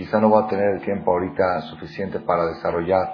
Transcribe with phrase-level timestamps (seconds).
[0.00, 3.06] Quizá no voy a tener el tiempo ahorita suficiente para desarrollar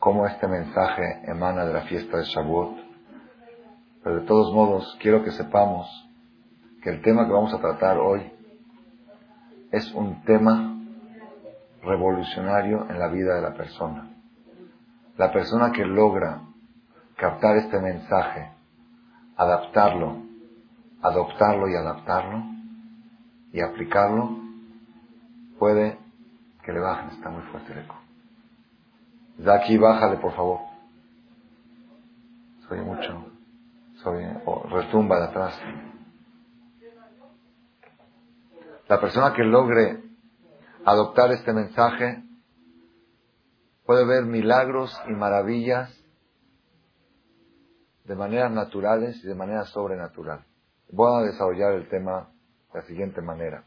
[0.00, 2.76] cómo este mensaje emana de la fiesta de Shavuot.
[4.02, 5.86] Pero de todos modos, quiero que sepamos
[6.82, 8.28] que el tema que vamos a tratar hoy
[9.70, 10.76] es un tema
[11.84, 14.10] revolucionario en la vida de la persona.
[15.16, 16.40] La persona que logra
[17.14, 18.50] captar este mensaje,
[19.36, 20.24] adaptarlo,
[21.02, 22.42] adoptarlo y adaptarlo
[23.52, 24.40] y aplicarlo,
[25.60, 26.04] puede
[26.66, 27.94] que le bajen, está muy fuerte el eco.
[29.38, 30.58] De aquí, bájale, por favor.
[32.68, 33.24] Soy mucho.
[34.02, 34.24] Soy,
[34.70, 35.60] retumba de atrás.
[38.88, 40.02] La persona que logre
[40.84, 42.24] adoptar este mensaje
[43.84, 45.92] puede ver milagros y maravillas
[48.04, 50.44] de maneras naturales y de manera sobrenatural.
[50.90, 52.28] Voy a desarrollar el tema
[52.72, 53.64] de la siguiente manera.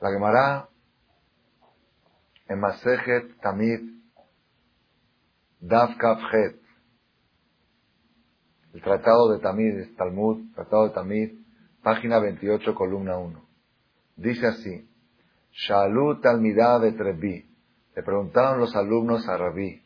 [0.00, 0.68] La Gemara
[2.48, 3.96] en Masejet Tamid
[5.60, 6.60] Dav Kafhet,
[8.74, 11.32] el Tratado de Tamid, Talmud, Tratado de Tamid,
[11.82, 13.42] página 28, columna 1.
[14.16, 14.88] Dice así,
[15.52, 17.44] Shalut Talmidah Betrebi,
[17.94, 19.82] le preguntaron los alumnos a Rabí,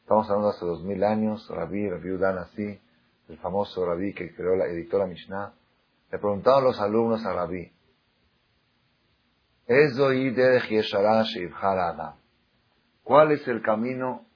[0.00, 2.80] estamos hablando hace dos mil años, Rabí, Rabí Udan así,
[3.28, 5.52] el famoso Rabí que creó la, editó la Mishnah,
[6.10, 7.70] le preguntaron los alumnos a Rabí,
[13.04, 14.26] ¿Cuál es el camino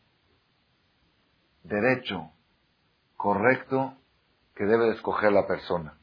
[1.65, 2.31] derecho,
[3.17, 3.97] correcto,
[4.55, 5.99] que debe escoger la persona?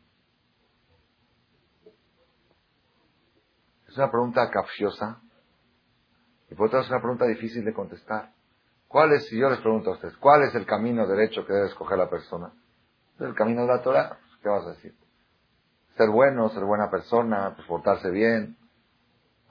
[3.87, 5.21] Es una pregunta capciosa
[6.49, 8.33] y por otra es una pregunta difícil de contestar.
[8.89, 11.67] ¿Cuál es, si yo les pregunto a ustedes, cuál es el camino derecho que debe
[11.67, 12.51] escoger la persona?
[13.15, 14.19] Es el camino de la Torah.
[14.43, 14.93] ¿Qué vas a decir?
[15.95, 18.57] Ser bueno, ser buena persona, pues portarse bien,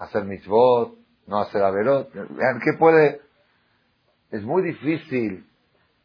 [0.01, 2.12] hacer mitzvot, no hacer averot.
[2.12, 3.20] Vean, ¿qué puede?
[4.31, 5.47] Es muy difícil.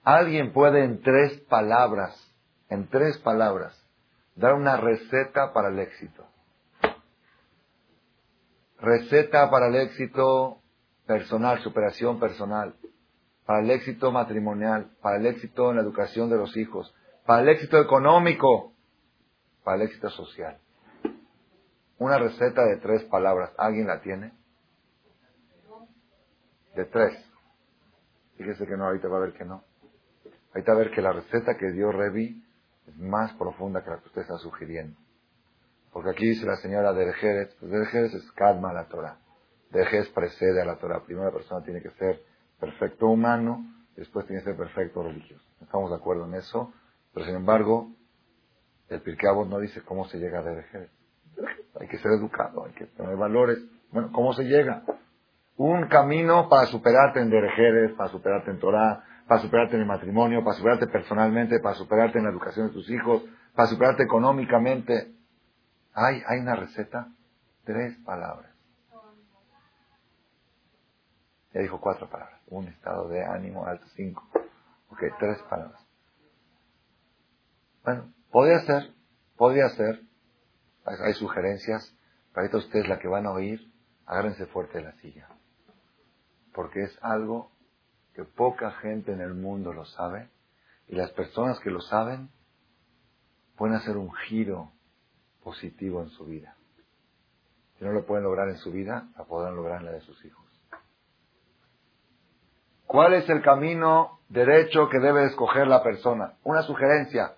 [0.04, 2.16] Alguien puede en tres palabras,
[2.70, 3.74] en tres palabras,
[4.36, 6.28] dar una receta para el éxito.
[8.80, 10.60] Receta para el éxito
[11.08, 12.76] personal, superación personal,
[13.46, 16.94] para el éxito matrimonial, para el éxito en la educación de los hijos,
[17.26, 18.74] para el éxito económico,
[19.64, 20.60] para el éxito social.
[21.98, 23.52] Una receta de tres palabras.
[23.58, 24.34] ¿Alguien la tiene?
[26.76, 27.14] De tres.
[28.38, 29.64] Fíjese que no, ahorita va a ver que no.
[30.54, 32.44] Ahorita va a ver que la receta que dio Revi
[32.88, 35.00] es más profunda que la que usted está sugiriendo.
[35.92, 39.18] Porque aquí dice la señora Derejeres, pues Derejeres es calma a la Torah.
[39.72, 41.04] Derejeres precede a la Torah.
[41.06, 42.22] Primero la persona tiene que ser
[42.60, 45.46] perfecto humano, después tiene que ser perfecto religioso.
[45.62, 46.74] Estamos de acuerdo en eso,
[47.14, 47.90] pero sin embargo,
[48.90, 50.92] el Pirkei no dice cómo se llega a Derejeres.
[51.80, 53.60] Hay que ser educado, hay que tener valores.
[53.92, 54.84] Bueno, ¿cómo se llega?
[55.58, 60.44] Un camino para superarte en derejeres, para superarte en Torah, para superarte en el matrimonio,
[60.44, 63.24] para superarte personalmente, para superarte en la educación de tus hijos,
[63.56, 65.14] para superarte económicamente.
[65.94, 67.08] Hay, hay una receta,
[67.64, 68.52] tres palabras.
[71.54, 72.42] Ya dijo cuatro palabras.
[72.48, 74.28] Un estado de ánimo alto, cinco.
[74.90, 75.82] Ok, tres palabras.
[77.84, 78.94] Bueno, podría ser,
[79.38, 80.02] podría ser,
[80.86, 81.96] hay sugerencias,
[82.34, 83.72] para esto ustedes la que van a oír,
[84.06, 85.28] agárrense fuerte de la silla.
[86.54, 87.52] Porque es algo
[88.14, 90.30] que poca gente en el mundo lo sabe,
[90.88, 92.30] y las personas que lo saben
[93.58, 94.72] pueden hacer un giro
[95.44, 96.56] positivo en su vida.
[97.78, 100.24] Si no lo pueden lograr en su vida, la podrán lograr en la de sus
[100.24, 100.46] hijos.
[102.86, 106.36] ¿Cuál es el camino derecho que debe escoger la persona?
[106.44, 107.34] Una sugerencia.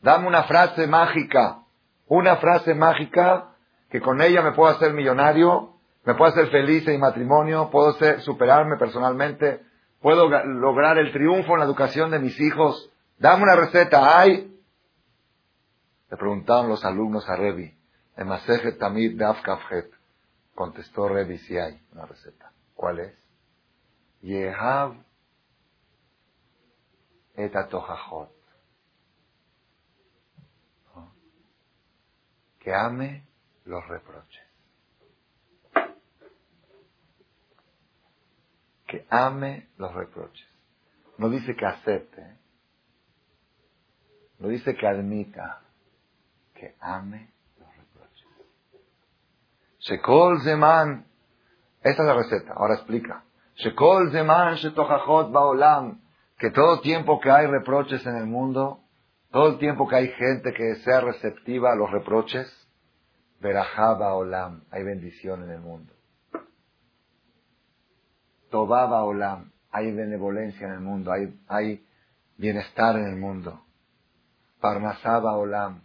[0.00, 1.64] Dame una frase mágica
[2.08, 3.54] una frase mágica
[3.90, 5.74] que con ella me puedo hacer millonario,
[6.04, 9.62] me puedo hacer feliz en mi matrimonio, puedo superarme personalmente,
[10.00, 12.90] puedo lograr el triunfo en la educación de mis hijos.
[13.18, 14.54] Dame una receta, ¿hay?
[16.10, 17.74] Le preguntaron los alumnos a Revi,
[18.16, 19.38] en Masejet Tamid Daf
[20.54, 22.52] Contestó Revi si hay una receta.
[22.74, 23.14] ¿Cuál es?
[24.22, 24.94] Yehav
[27.36, 27.54] et
[32.68, 33.24] que ame
[33.64, 34.42] los reproches.
[38.86, 40.46] Que ame los reproches.
[41.16, 42.36] No dice que acepte.
[44.38, 45.62] No dice que admita.
[46.52, 48.26] Que ame los reproches.
[49.78, 51.06] Shekol Zeman.
[51.80, 52.52] Esta es la receta.
[52.52, 53.24] Ahora explica.
[53.54, 56.02] Shekol Zeman Shetochachot Baolam.
[56.36, 58.82] Que todo tiempo que hay reproches en el mundo,
[59.30, 62.46] todo el tiempo que hay gente que sea receptiva a los reproches,
[63.40, 65.92] Verajaba Olam, hay bendición en el mundo.
[68.50, 69.52] Tobaba Olam.
[69.70, 71.86] Hay benevolencia en el mundo, hay, hay
[72.36, 73.62] bienestar en el mundo.
[74.60, 75.82] Parnasaba Olam.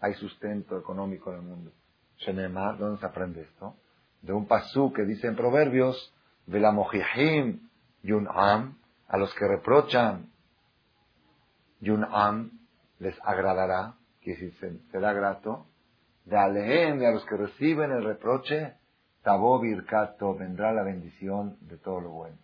[0.00, 1.72] Hay sustento económico en el mundo.
[2.18, 3.76] Shenemar, ¿dónde se aprende esto?
[4.20, 6.12] De un pasú que dice en Proverbios,
[6.46, 7.68] Velamojihim
[8.02, 8.76] Yun'am,
[9.08, 10.30] a los que reprochan,
[11.80, 12.61] Yun'am
[13.02, 14.52] les agradará, que si
[14.92, 15.66] será grato,
[16.24, 18.74] de Alehem a los que reciben el reproche,
[19.22, 22.38] Tabo Birkato, vendrá la bendición de todo lo bueno.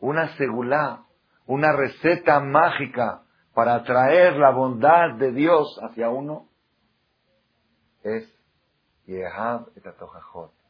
[0.00, 1.04] Una segulá,
[1.46, 6.48] una receta mágica para atraer la bondad de Dios hacia uno,
[8.02, 8.26] es
[9.06, 9.84] Yehab et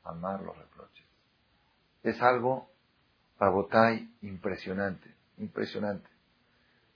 [0.04, 1.06] amar los reproches.
[2.02, 2.68] Es algo,
[3.38, 6.17] Rabotay, impresionante, impresionante.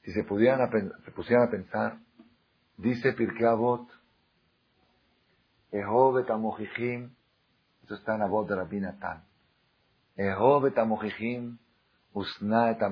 [0.03, 0.71] Si se, pudieran
[1.05, 1.99] se pusieran a pensar,
[2.77, 3.89] dice Pirkei Avot,
[5.73, 6.29] Ehov et
[7.85, 9.25] eso está en la voz de Rabbi Natan.
[10.17, 10.79] Ehov et
[12.13, 12.83] usna et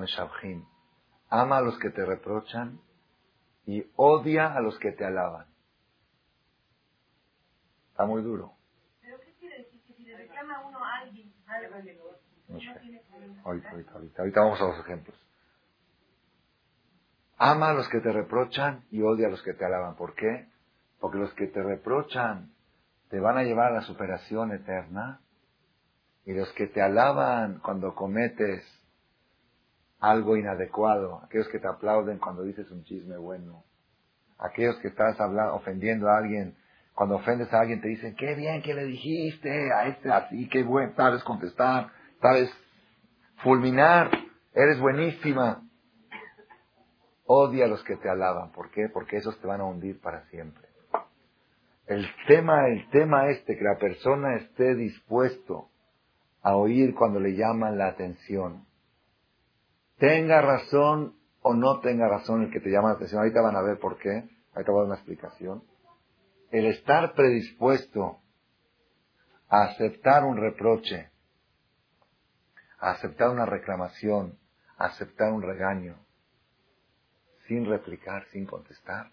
[1.32, 2.80] Ama a los que te reprochan
[3.66, 5.46] y odia a los que te alaban.
[7.90, 8.54] Está muy duro.
[9.00, 9.80] ¿Pero qué quiere decir?
[9.82, 11.32] Que si le reclama uno a alguien,
[12.48, 12.68] no sé.
[13.44, 15.29] Ahorita, ahorita, ahorita, ahorita vamos a los ejemplos.
[17.42, 19.96] Ama a los que te reprochan y odia a los que te alaban.
[19.96, 20.46] ¿Por qué?
[21.00, 22.50] Porque los que te reprochan
[23.08, 25.20] te van a llevar a la superación eterna
[26.26, 28.62] y los que te alaban cuando cometes
[30.00, 33.64] algo inadecuado, aquellos que te aplauden cuando dices un chisme bueno,
[34.38, 36.54] aquellos que estás hablando, ofendiendo a alguien,
[36.94, 40.62] cuando ofendes a alguien te dicen, qué bien que le dijiste a este así, qué
[40.62, 41.88] bueno, sabes contestar,
[42.20, 42.50] sabes
[43.42, 44.10] fulminar,
[44.52, 45.62] eres buenísima.
[47.32, 48.88] Odia a los que te alaban, ¿por qué?
[48.92, 50.68] Porque esos te van a hundir para siempre.
[51.86, 55.68] El tema, el tema este, que la persona esté dispuesto
[56.42, 58.66] a oír cuando le llaman la atención.
[59.98, 63.20] Tenga razón o no tenga razón el que te llama la atención.
[63.20, 64.28] Ahorita van a ver por qué.
[64.52, 65.62] Ahorita voy a dar una explicación.
[66.50, 68.18] El estar predispuesto
[69.48, 71.10] a aceptar un reproche,
[72.80, 74.36] a aceptar una reclamación,
[74.78, 75.96] a aceptar un regaño,
[77.50, 79.10] sin replicar, sin contestar.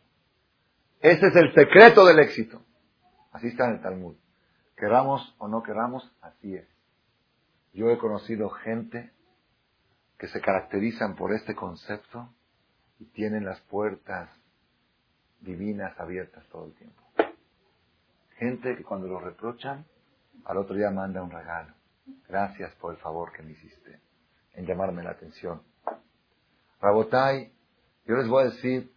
[1.02, 2.62] Ese es el secreto del éxito.
[3.32, 4.16] Así está en el Talmud.
[4.76, 6.68] Queramos o no queramos, así es.
[7.74, 9.12] Yo he conocido gente
[10.20, 12.30] que se caracterizan por este concepto
[13.00, 14.30] y tienen las puertas
[15.42, 17.02] divinas abiertas todo el tiempo.
[18.38, 19.84] Gente que cuando lo reprochan,
[20.46, 21.74] al otro día manda un regalo.
[22.30, 24.00] Gracias por el favor que me hiciste
[24.54, 25.64] en llamarme la atención.
[26.80, 27.57] Rabotai,
[28.08, 28.92] yo les voy a decir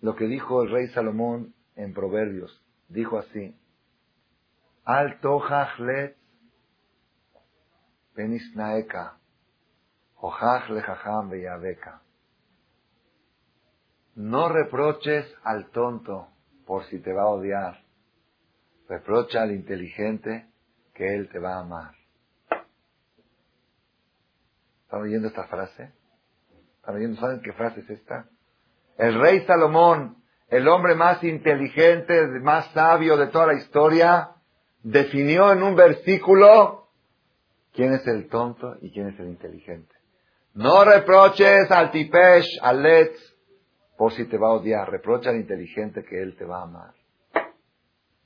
[0.00, 2.60] lo que dijo el rey Salomón en Proverbios.
[2.88, 3.56] Dijo así,
[4.84, 6.16] Al tohachlet
[8.14, 9.18] penisnaeka,
[10.16, 12.02] ojach lejajam beyaveka.
[14.16, 16.28] No reproches al tonto
[16.66, 17.80] por si te va a odiar.
[18.88, 20.50] Reprocha al inteligente
[20.94, 21.94] que él te va a amar.
[24.82, 25.92] ¿Están oyendo esta frase?
[26.76, 27.18] ¿Están oyendo?
[27.20, 28.28] ¿Saben qué frase es esta?
[28.96, 30.22] El rey Salomón
[30.52, 34.32] el hombre más inteligente, más sabio de toda la historia,
[34.82, 36.88] definió en un versículo
[37.72, 39.94] quién es el tonto y quién es el inteligente.
[40.52, 43.18] No reproches al tipesh, al letz,
[43.96, 44.90] por si te va a odiar.
[44.90, 46.92] Reprocha al inteligente que él te va a amar.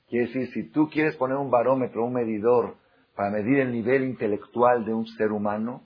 [0.09, 2.75] Quiere decir, si tú quieres poner un barómetro, un medidor,
[3.15, 5.83] para medir el nivel intelectual de un ser humano,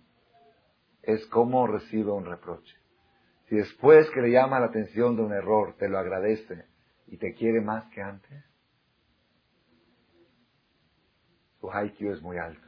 [1.03, 2.80] es cómo recibe un reproche.
[3.51, 6.67] Si después que le llama la atención de un error, te lo agradece
[7.07, 8.45] y te quiere más que antes,
[11.59, 12.65] su IQ es muy alto.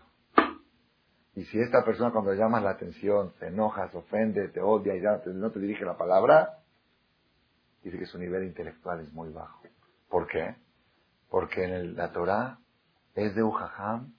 [1.36, 4.94] Y si esta persona cuando le llamas la atención se enoja, se ofende, te odia
[4.98, 6.60] y no te dirige la palabra,
[7.82, 9.64] dice que su nivel intelectual es muy bajo.
[10.10, 10.58] ¿Por qué?
[11.30, 12.60] Porque en la Torah
[13.16, 14.14] es de Ujaham.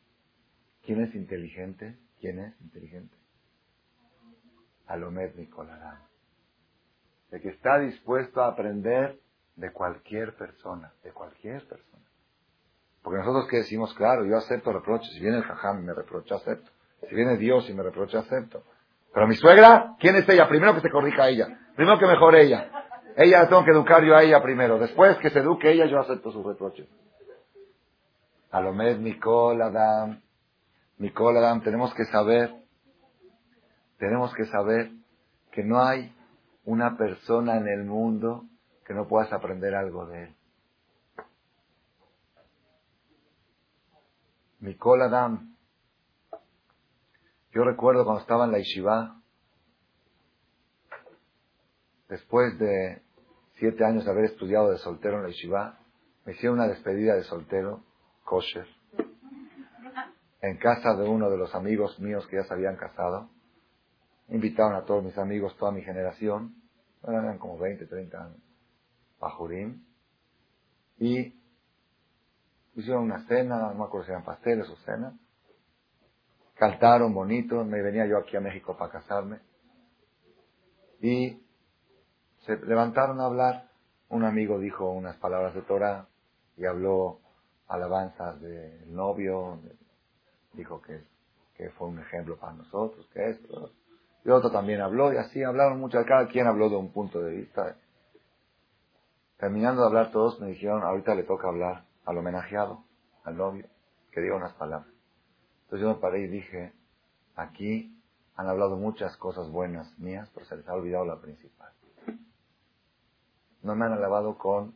[0.83, 1.99] ¿Quién es inteligente?
[2.19, 3.19] ¿Quién es inteligente?
[4.87, 6.14] Alomed Nicolarán
[7.35, 9.19] de que está dispuesto a aprender
[9.57, 12.05] de cualquier persona, de cualquier persona.
[13.03, 16.37] Porque nosotros que decimos, claro, yo acepto reproches, si viene el jajam y me reprocha,
[16.37, 16.71] acepto.
[17.09, 18.63] Si viene Dios y me reprocha, acepto.
[19.13, 20.49] Pero mi suegra, ¿quién es ella?
[20.49, 22.71] Primero que se corrija ella, primero que mejore ella.
[23.17, 24.79] Ella la tengo que educar yo a ella primero.
[24.79, 26.87] Después que se eduque ella, yo acepto sus reproches.
[28.53, 30.21] Alomed, Nicol, Adam,
[30.99, 32.55] Nicol, Adam, tenemos que saber,
[33.99, 34.93] tenemos que saber
[35.51, 36.14] que no hay
[36.65, 38.45] una persona en el mundo
[38.87, 40.37] que no puedas aprender algo de él.
[44.61, 45.55] Mikol Adam,
[47.53, 49.21] Yo recuerdo cuando estaba en la Yeshiva,
[52.09, 53.03] después de
[53.59, 55.79] siete años de haber estudiado de soltero en la Yeshiva,
[56.25, 57.85] me hicieron una despedida de soltero,
[58.25, 58.67] kosher,
[60.41, 63.29] en casa de uno de los amigos míos que ya se habían casado.
[64.29, 66.55] Invitaron a todos mis amigos, toda mi generación,
[67.07, 68.41] eran como 20, 30 años,
[69.21, 69.87] Jurín,
[70.99, 71.35] y
[72.75, 75.19] hicieron una cena, no me acuerdo si eran pasteles o cena,
[76.55, 79.41] cantaron bonito, me venía yo aquí a México para casarme,
[81.01, 81.43] y
[82.47, 83.71] se levantaron a hablar,
[84.09, 86.07] un amigo dijo unas palabras de Torah,
[86.57, 87.21] y habló
[87.69, 89.61] alabanzas del novio,
[90.53, 91.03] dijo que,
[91.57, 93.73] que fue un ejemplo para nosotros, que esto,
[94.25, 97.31] y otro también habló, y así hablaron mucho, cada quien habló de un punto de
[97.31, 97.77] vista.
[99.37, 102.85] Terminando de hablar todos me dijeron, ahorita le toca hablar al homenajeado,
[103.25, 103.67] al novio,
[104.11, 104.89] que diga unas palabras.
[105.65, 106.73] Entonces yo me paré y dije,
[107.37, 108.01] aquí
[108.37, 111.73] han hablado muchas cosas buenas mías, pero se les ha olvidado la principal.
[113.63, 114.75] No me han alabado con,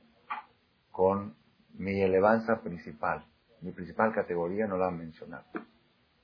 [0.90, 1.35] con
[1.75, 3.25] mi elevanza principal.
[3.61, 5.45] Mi principal categoría no la han mencionado.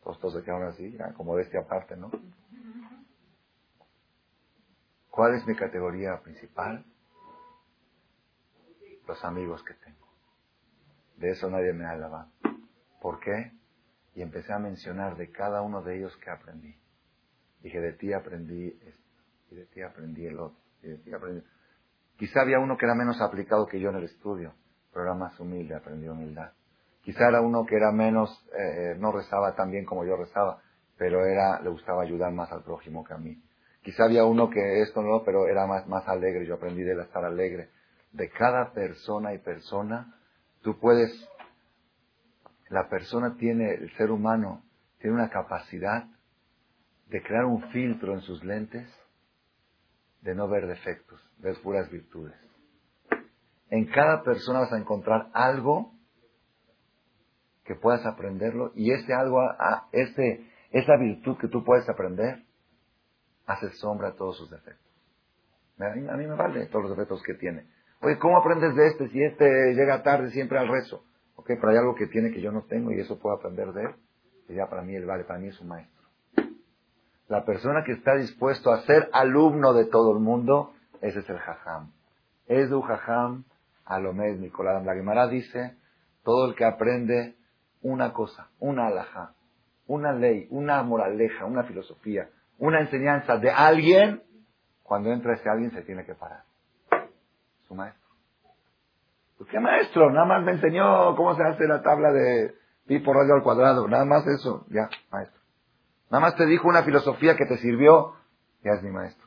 [0.03, 2.11] Todos, todos se quedaron así, como de este aparte, ¿no?
[5.15, 6.85] ¿Cuál es mi categoría principal?
[9.07, 10.09] Los amigos que tengo.
[11.19, 12.33] De eso nadie me ha alabado.
[13.01, 13.53] ¿Por qué?
[14.17, 16.75] Y empecé a mencionar de cada uno de ellos que aprendí.
[17.61, 21.47] Dije, de ti aprendí esto, y de ti aprendí el otro, y de ti aprendí...
[22.17, 24.53] Quizá había uno que era menos aplicado que yo en el estudio,
[24.93, 26.51] pero era más humilde, aprendió humildad.
[27.03, 30.61] Quizá era uno que era menos, eh, no rezaba tan bien como yo rezaba,
[30.99, 33.41] pero era, le gustaba ayudar más al prójimo que a mí.
[33.85, 37.23] Quizá había uno que esto no, pero era más, más alegre, yo aprendí de estar
[37.23, 37.69] alegre.
[38.13, 40.19] De cada persona y persona,
[40.63, 41.13] tú puedes,
[42.71, 44.65] la persona tiene, el ser humano,
[45.01, 46.07] tiene una capacidad
[47.09, 48.89] de crear un filtro en sus lentes,
[50.23, 52.35] de no ver defectos, ver puras virtudes.
[53.69, 55.93] En cada persona vas a encontrar algo
[57.65, 59.43] que puedas aprenderlo y ese algo,
[59.93, 62.44] ese, esa virtud que tú puedes aprender,
[63.47, 64.93] hace sombra a todos sus defectos.
[65.79, 67.67] A mí, a mí me vale todos los defectos que tiene.
[68.01, 71.05] Oye, ¿cómo aprendes de este si este llega tarde siempre al rezo?
[71.37, 73.83] Ok, pero hay algo que tiene que yo no tengo y eso puedo aprender de
[73.85, 73.95] él.
[74.49, 75.95] Y ya para mí él vale, para mí es un maestro.
[77.29, 81.39] La persona que está dispuesto a ser alumno de todo el mundo, ese es el
[81.39, 81.93] jajam.
[82.47, 83.45] Edu jajam
[83.85, 84.85] alomed Nicolás.
[84.85, 85.77] La Gemara dice,
[86.23, 87.37] todo el que aprende
[87.83, 89.35] una cosa, una alhaja,
[89.87, 94.23] una ley, una moraleja, una filosofía, una enseñanza de alguien,
[94.83, 96.45] cuando entra ese alguien se tiene que parar.
[97.67, 98.03] Su maestro.
[99.39, 102.55] Pues qué maestro, nada más me enseñó cómo se hace la tabla de
[102.87, 105.41] pi por radio al cuadrado, nada más eso, ya, maestro.
[106.11, 108.15] Nada más te dijo una filosofía que te sirvió,
[108.63, 109.27] ya es mi maestro.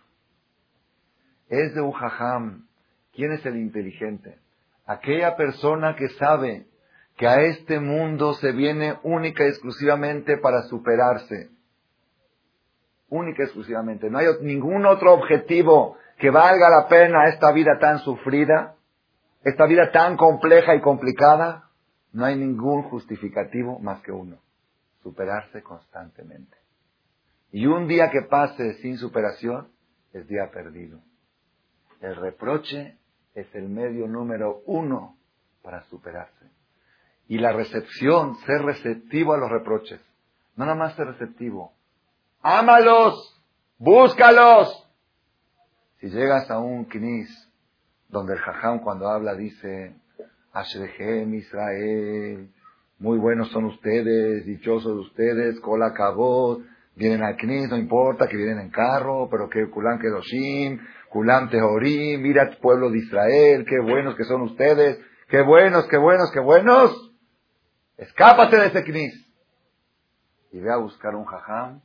[1.49, 2.67] Es de un jajam.
[3.13, 4.39] ¿Quién es el inteligente?
[4.85, 6.67] Aquella persona que sabe
[7.17, 11.49] que a este mundo se viene única y exclusivamente para superarse
[13.09, 14.09] única y exclusivamente.
[14.09, 18.75] No hay ningún otro objetivo que valga la pena esta vida tan sufrida,
[19.43, 21.69] esta vida tan compleja y complicada.
[22.11, 24.39] No hay ningún justificativo más que uno.
[25.03, 26.57] Superarse constantemente.
[27.51, 29.69] Y un día que pase sin superación
[30.13, 30.99] es día perdido.
[32.01, 32.97] El reproche
[33.33, 35.17] es el medio número uno
[35.61, 36.51] para superarse.
[37.27, 40.01] Y la recepción, ser receptivo a los reproches.
[40.55, 41.73] No nada más ser receptivo,
[42.47, 43.37] ámalos,
[43.77, 44.87] búscalos.
[45.99, 47.29] Si llegas a un knis,
[48.07, 49.95] donde el jajam cuando habla dice,
[50.53, 52.49] Ashrehem Israel,
[52.99, 56.61] muy buenos son ustedes, dichosos ustedes, cola acabó,
[56.95, 62.21] vienen al knis, no importa que vienen en carro, pero que Kulam Kedoshim, Kulam Tehorim,
[62.21, 67.13] mira pueblo de Israel, qué buenos que son ustedes, qué buenos, qué buenos, qué buenos.
[67.97, 69.27] Escápate de ese knis.
[70.53, 71.81] Y ve a buscar un jajam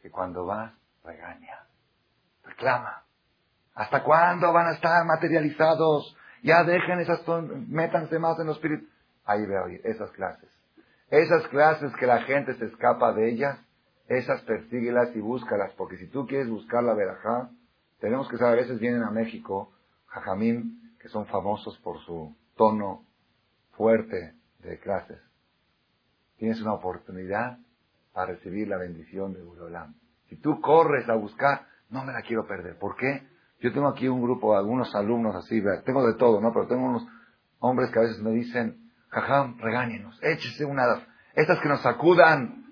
[0.00, 0.72] que cuando vas,
[1.04, 1.66] regaña,
[2.44, 3.04] reclama.
[3.74, 6.16] ¿Hasta cuándo van a estar materializados?
[6.42, 7.20] Ya dejen esas,
[7.68, 8.88] métanse más en los espíritus.
[9.24, 10.48] Ahí veo esas clases.
[11.10, 13.58] Esas clases que la gente se escapa de ellas,
[14.08, 17.50] esas persíguelas y búscalas, porque si tú quieres buscar la verajá,
[18.00, 19.72] tenemos que saber, a veces vienen a México
[20.06, 23.04] jajamín, que son famosos por su tono
[23.72, 25.20] fuerte de clases.
[26.36, 27.58] Tienes una oportunidad
[28.22, 29.94] a recibir la bendición de Urolam.
[30.28, 32.78] Si tú corres a buscar, no me la quiero perder.
[32.78, 33.26] ¿Por qué?
[33.60, 36.52] Yo tengo aquí un grupo, algunos alumnos así, tengo de todo, ¿no?
[36.52, 37.06] Pero tengo unos
[37.58, 40.84] hombres que a veces me dicen, jajam, regáñenos, échese una,
[41.34, 42.66] estas que nos sacudan.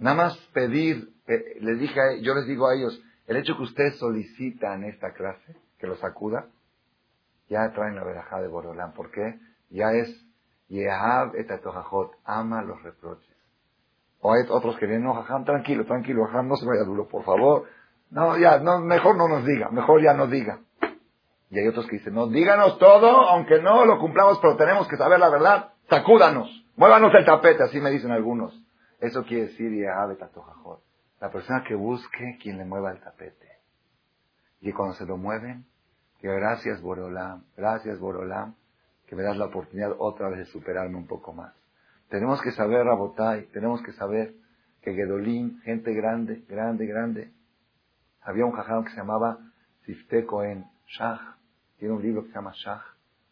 [0.00, 3.98] Nada más pedir eh, les dije, yo les digo a ellos, el hecho que ustedes
[3.98, 6.46] solicitan esta clase, que los acuda,
[7.50, 8.94] ya traen la verajá de Borolán.
[8.94, 9.38] ¿Por qué?
[9.68, 10.08] Ya es
[10.68, 11.50] Yehab et
[12.24, 13.27] ama los reproches.
[14.20, 17.24] O hay otros que vienen, no, jajam, tranquilo, tranquilo, jajam, no se vaya duro, por
[17.24, 17.66] favor.
[18.10, 20.60] No, ya, no, mejor no nos diga, mejor ya no diga.
[21.50, 24.96] Y hay otros que dicen, no, díganos todo, aunque no lo cumplamos, pero tenemos que
[24.96, 28.58] saber la verdad, sacúdanos, muévanos el tapete, así me dicen algunos.
[29.00, 29.70] Eso quiere decir
[31.20, 33.48] La persona que busque quien le mueva el tapete.
[34.60, 35.64] Y cuando se lo mueven,
[36.20, 38.56] que gracias Borolam, gracias Borolam,
[39.06, 41.54] que me das la oportunidad otra vez de superarme un poco más.
[42.08, 44.34] Tenemos que saber, Rabotai, tenemos que saber
[44.80, 47.32] que Gedolín, gente grande, grande, grande,
[48.22, 49.38] había un jajam que se llamaba
[49.84, 51.36] Sifte Cohen Shah,
[51.78, 52.82] tiene un libro que se llama Shah,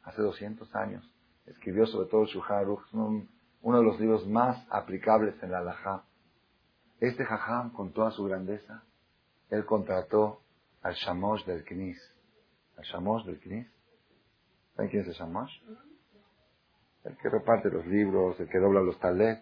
[0.03, 1.11] hace 200 años,
[1.47, 3.29] escribió sobre todo el Shulchan
[3.63, 6.05] uno de los libros más aplicables en la halajá.
[7.01, 8.85] Este jajam, con toda su grandeza,
[9.51, 10.41] él contrató
[10.83, 11.99] al Shamosh del Knis.
[12.77, 13.67] Al Shamosh del Knis.
[14.75, 15.53] ¿Saben quién es el Shamosh?
[17.07, 19.39] El que reparte los libros, el que dobla los talés,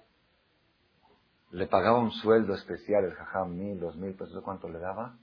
[1.51, 5.17] le pagaba un sueldo especial el jajam, mil, dos mil pesos, ¿cuánto le daba?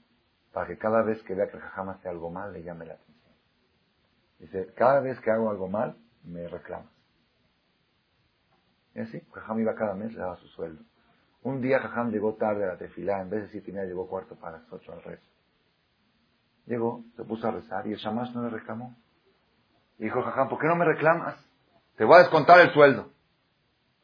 [0.52, 2.94] Para que cada vez que vea que el jajam hace algo mal, le llame la
[2.94, 3.34] atención.
[4.38, 6.90] Dice, cada vez que hago algo mal, me reclama.
[8.94, 10.82] Y así, jajam iba cada mes, le daba su sueldo.
[11.42, 14.08] Un día jajam llegó tarde a la tefilá, en vez de siete y media llegó
[14.08, 15.30] cuarto para las ocho al rezo.
[16.66, 18.96] Llegó, se puso a rezar y el shamash no le reclamó.
[19.98, 21.51] dijo jajam, ¿por qué no me reclamas?
[21.96, 23.10] Te voy a descontar el sueldo.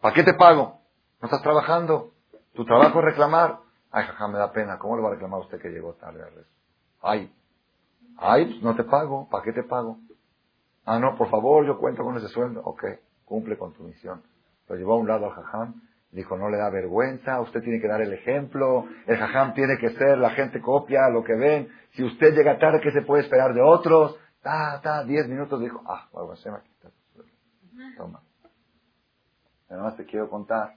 [0.01, 0.81] ¿Para qué te pago?
[1.21, 2.13] No estás trabajando.
[2.55, 3.59] Tu trabajo es reclamar.
[3.91, 4.79] Ay, jaja, me da pena.
[4.79, 6.51] ¿Cómo le va a reclamar a usted que llegó tarde al rezo?
[7.03, 7.33] Ay,
[8.19, 9.29] ay, pues no te pago.
[9.31, 9.99] ¿Para qué te pago?
[10.85, 12.63] Ah, no, por favor, yo cuento con ese sueldo.
[12.65, 12.85] Ok,
[13.25, 14.23] cumple con tu misión.
[14.69, 15.83] Lo llevó a un lado al jajam.
[16.11, 19.91] Dijo, no le da vergüenza, usted tiene que dar el ejemplo, el jajam tiene que
[19.91, 23.53] ser, la gente copia lo que ven, si usted llega tarde, ¿qué se puede esperar
[23.53, 24.17] de otros?
[24.43, 26.57] Ta, ta, diez minutos, dijo, ah, bueno, se me
[27.97, 28.23] Toma.
[29.69, 30.77] Además te quiero contar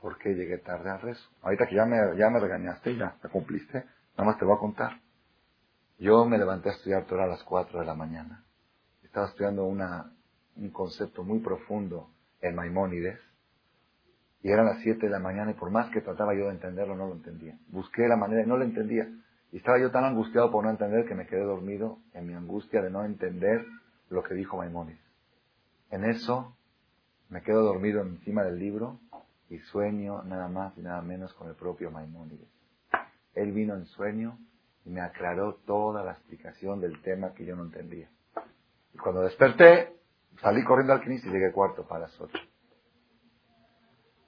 [0.00, 1.28] por qué llegué tarde al rezo.
[1.42, 3.84] Ahorita que ya me, ya me regañaste, ya, te cumpliste,
[4.16, 5.00] nada más te voy a contar.
[5.98, 8.44] Yo me levanté a estudiar Torah a las 4 de la mañana.
[9.02, 13.18] Estaba estudiando un concepto muy profundo en Maimónides.
[14.42, 16.94] Y eran las 7 de la mañana y por más que trataba yo de entenderlo,
[16.94, 17.58] no lo entendía.
[17.68, 19.08] Busqué la manera y no lo entendía.
[19.50, 22.80] Y estaba yo tan angustiado por no entender que me quedé dormido en mi angustia
[22.80, 23.66] de no entender
[24.08, 25.07] lo que dijo Maimónides.
[25.90, 26.54] En eso
[27.30, 28.98] me quedo dormido encima del libro
[29.48, 32.48] y sueño nada más y nada menos con el propio Maimónides.
[33.34, 34.38] Él vino en sueño
[34.84, 38.08] y me aclaró toda la explicación del tema que yo no entendía.
[38.94, 39.94] Y cuando desperté,
[40.40, 42.38] salí corriendo al Knis y llegué cuarto para las ocho.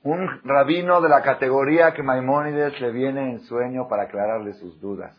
[0.02, 5.14] Un rabino de la categoría que Maimónides le viene en sueño para aclararle sus dudas.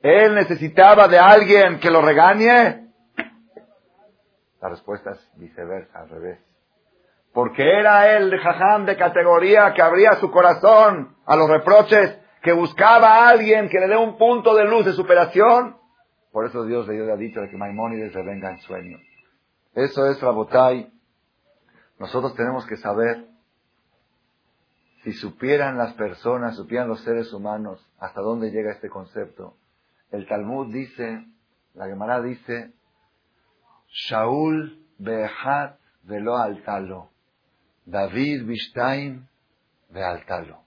[0.00, 2.85] Él necesitaba de alguien que lo regañe
[4.70, 6.40] la viceversa, al revés.
[7.32, 13.08] Porque era él, jajam de categoría, que abría su corazón a los reproches, que buscaba
[13.08, 15.76] a alguien que le dé un punto de luz de superación.
[16.32, 18.98] Por eso Dios le ha dicho de que Maimónides se venga en sueño.
[19.74, 20.90] Eso es Rabotai.
[21.98, 23.26] Nosotros tenemos que saber,
[25.02, 29.56] si supieran las personas, supieran los seres humanos, hasta dónde llega este concepto.
[30.10, 31.26] El Talmud dice,
[31.74, 32.72] la Gemara dice,
[33.88, 37.10] Shaul Behat velo altalo.
[37.84, 39.26] David Bishtaim
[39.94, 40.66] altalo.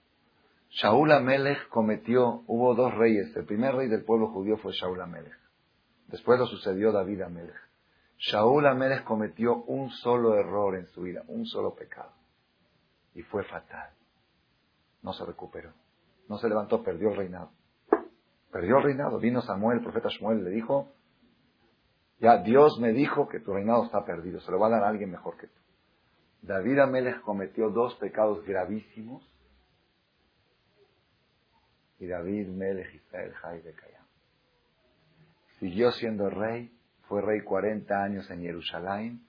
[0.70, 3.34] Shaul Amelech cometió, hubo dos reyes.
[3.36, 5.36] El primer rey del pueblo judío fue Shaul Amelech.
[6.06, 7.70] Después lo sucedió David Amelech.
[8.18, 12.12] Shaul Amelech cometió un solo error en su vida, un solo pecado.
[13.14, 13.90] Y fue fatal.
[15.02, 15.72] No se recuperó.
[16.28, 17.50] No se levantó, perdió el reinado.
[18.52, 19.18] Perdió el reinado.
[19.18, 20.92] Vino Samuel, el profeta Samuel, le dijo,
[22.20, 24.88] ya Dios me dijo que tu reinado está perdido, se lo va a dar a
[24.88, 25.60] alguien mejor que tú.
[26.42, 29.26] David Amelech cometió dos pecados gravísimos
[31.98, 34.04] y David Melech Israel Jai de Kayam.
[35.58, 36.72] Siguió siendo rey,
[37.08, 39.20] fue rey 40 años en Jerusalén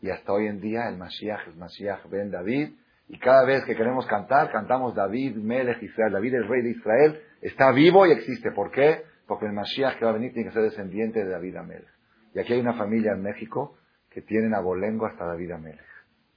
[0.00, 2.74] y hasta hoy en día el Mashiach es Mashiach Ben David
[3.08, 6.12] y cada vez que queremos cantar, cantamos David Melech Israel.
[6.12, 8.50] David el rey de Israel está vivo y existe.
[8.52, 9.02] ¿Por qué?
[9.28, 11.88] Porque el Mashiach que va a venir tiene que ser descendiente de David Amelech.
[12.34, 13.76] Y aquí hay una familia en México
[14.08, 15.86] que tienen abolengo hasta David Amelech.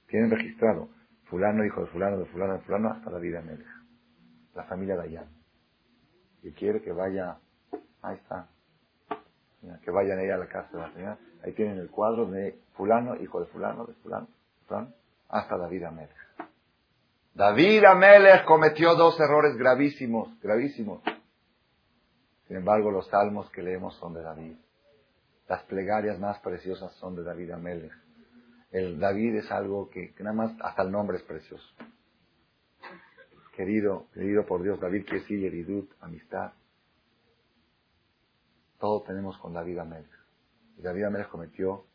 [0.06, 0.90] Tienen registrado
[1.24, 3.66] fulano, hijo de fulano, de fulano, de fulano, hasta David Amelech.
[4.54, 5.26] La familia Dayan.
[6.42, 7.38] Y quiere que vaya,
[8.02, 8.48] ahí está,
[9.82, 11.18] que vayan ahí a la casa de la señora.
[11.42, 14.28] Ahí tienen el cuadro de fulano, hijo de fulano, de fulano,
[14.66, 14.92] fulano
[15.30, 16.10] hasta David Amelech.
[17.32, 21.02] David Amelech cometió dos errores gravísimos, gravísimos.
[22.52, 24.58] Sin embargo, los salmos que leemos son de David.
[25.48, 27.94] Las plegarias más preciosas son de David Amelech.
[28.70, 31.66] El David es algo que, nada más hasta el nombre es precioso.
[33.56, 36.52] Querido, querido por Dios, David quiere decir yeridut, amistad.
[38.78, 40.12] Todo tenemos con David Amelech.
[40.76, 41.86] Y David Amelech cometió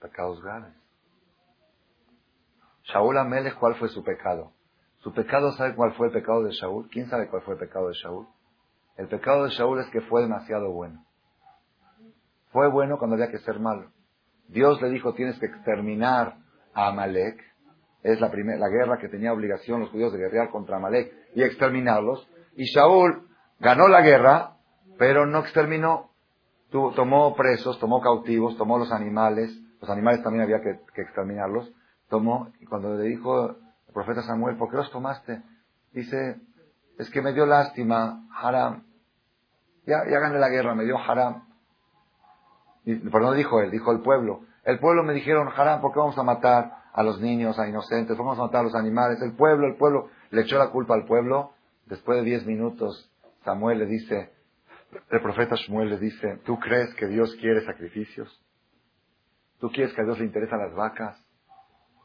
[0.00, 0.76] pecados graves.
[2.84, 4.52] Shaul Amelech, ¿cuál fue su pecado?
[4.98, 6.88] Su pecado, ¿sabe cuál fue el pecado de Shaul?
[6.88, 8.28] ¿Quién sabe cuál fue el pecado de Shaul?
[8.96, 11.04] El pecado de Shaul es que fue demasiado bueno.
[12.52, 13.90] Fue bueno cuando había que ser malo.
[14.48, 16.36] Dios le dijo, tienes que exterminar
[16.72, 17.40] a Amalek.
[18.02, 21.42] Es la, primera, la guerra que tenía obligación los judíos de guerrear contra Amalek y
[21.42, 22.28] exterminarlos.
[22.54, 23.26] Y Shaul
[23.58, 24.56] ganó la guerra,
[24.98, 26.10] pero no exterminó.
[26.70, 29.50] tomó presos, tomó cautivos, tomó los animales.
[29.80, 31.72] Los animales también había que, que exterminarlos
[32.08, 35.42] tomó, y cuando le dijo el profeta Samuel, ¿por qué los tomaste?
[35.92, 36.40] Dice,
[36.98, 38.84] es que me dio lástima, haram.
[39.86, 41.46] Ya, ya gané la guerra, me dio haram.
[42.84, 44.42] Y, pero no dijo él, dijo el pueblo.
[44.64, 48.16] El pueblo me dijeron, haram, ¿por qué vamos a matar a los niños, a inocentes?
[48.16, 49.20] ¿Por qué vamos a matar a los animales?
[49.20, 51.52] El pueblo, el pueblo, le echó la culpa al pueblo.
[51.86, 53.10] Después de diez minutos,
[53.44, 54.32] Samuel le dice,
[55.10, 58.40] el profeta Samuel le dice, ¿tú crees que Dios quiere sacrificios?
[59.58, 61.22] ¿Tú quieres que a Dios le interesan las vacas?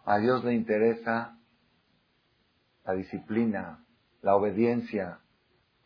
[0.06, 1.38] A Dios le interesa
[2.86, 3.84] la disciplina,
[4.22, 5.20] la obediencia.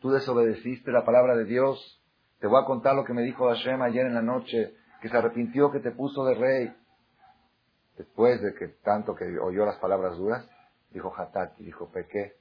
[0.00, 2.02] Tú desobedeciste la palabra de Dios.
[2.40, 5.16] Te voy a contar lo que me dijo Hashem ayer en la noche, que se
[5.16, 6.76] arrepintió que te puso de rey.
[7.96, 10.48] Después de que tanto que oyó las palabras duras,
[10.90, 12.36] dijo Hatati, dijo, pequé.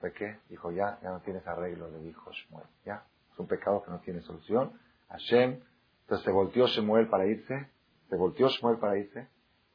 [0.00, 2.66] Pequé, dijo, ya, ya no tienes arreglo, le dijo Shmuel.
[2.84, 4.78] Ya, es un pecado que no tiene solución.
[5.08, 5.60] Hashem,
[6.02, 7.70] entonces se volteó Shmuel para irse,
[8.10, 9.28] se volteó Shmuel para irse,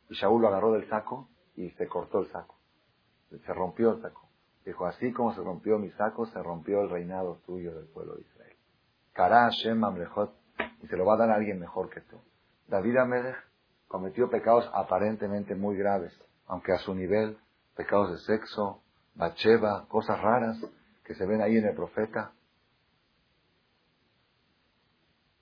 [0.10, 2.56] y Shaul lo agarró del saco y se cortó el saco.
[3.30, 4.29] Se rompió el saco.
[4.66, 8.22] Dijo, así como se rompió mi saco, se rompió el reinado tuyo del pueblo de
[8.22, 8.58] Israel.
[9.16, 9.82] Hashem
[10.82, 12.22] y se lo va a dar a alguien mejor que tú.
[12.68, 13.38] David Amelech
[13.88, 16.14] cometió pecados aparentemente muy graves,
[16.48, 17.38] aunque a su nivel,
[17.76, 18.82] pecados de sexo,
[19.16, 20.58] bacheva, cosas raras
[21.04, 22.32] que se ven ahí en el profeta.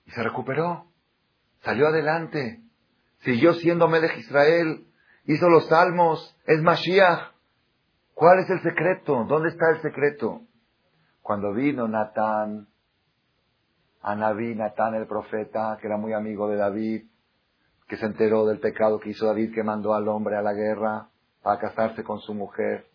[0.06, 0.86] Y se recuperó,
[1.60, 2.62] salió adelante,
[3.24, 4.86] Siguió siendo Melech Israel,
[5.24, 7.32] hizo los salmos, es Mashiach.
[8.18, 9.22] ¿Cuál es el secreto?
[9.28, 10.40] ¿Dónde está el secreto?
[11.22, 12.66] Cuando vino Natán,
[14.02, 17.04] a Naví, Natán el profeta, que era muy amigo de David,
[17.86, 21.10] que se enteró del pecado que hizo David, que mandó al hombre a la guerra
[21.44, 22.86] para casarse con su mujer.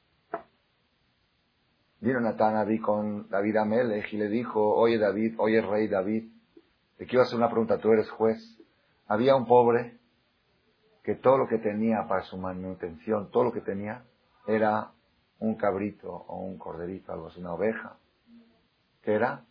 [2.02, 6.34] Vino Natán a con David Amelech y le dijo, oye David, oye rey David,
[6.98, 8.42] te quiero hacer una pregunta, tú eres juez.
[9.08, 10.00] Había un pobre
[11.02, 14.04] que todo lo que tenía para su manutención, todo lo que tenía,
[14.48, 14.92] era
[15.40, 17.98] un cabrito o un corderito, algo así, una oveja.
[19.02, 19.42] ¿Qué era?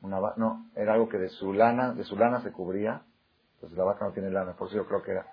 [0.00, 3.02] Una no, era algo que de su lana, de su lana se cubría.
[3.54, 5.26] Entonces la vaca no tiene lana, por eso yo creo que era,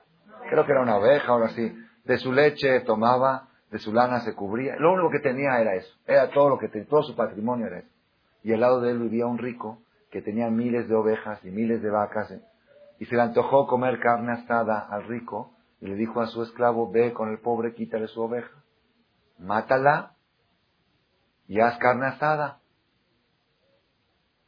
[0.50, 1.76] creo que era una oveja o algo así.
[2.04, 4.76] De su leche tomaba, de su lana se cubría.
[4.78, 5.96] Lo único que tenía era eso.
[6.06, 7.90] Era todo lo que tenía, todo su patrimonio era eso.
[8.44, 9.80] Y al lado de él vivía un rico
[10.12, 12.34] que tenía miles de ovejas y miles de vacas
[13.00, 16.92] y se le antojó comer carne asada al rico y le dijo a su esclavo,
[16.92, 18.52] ve con el pobre, quítale su oveja,
[19.40, 20.16] mátala
[21.48, 22.60] y haz carne asada.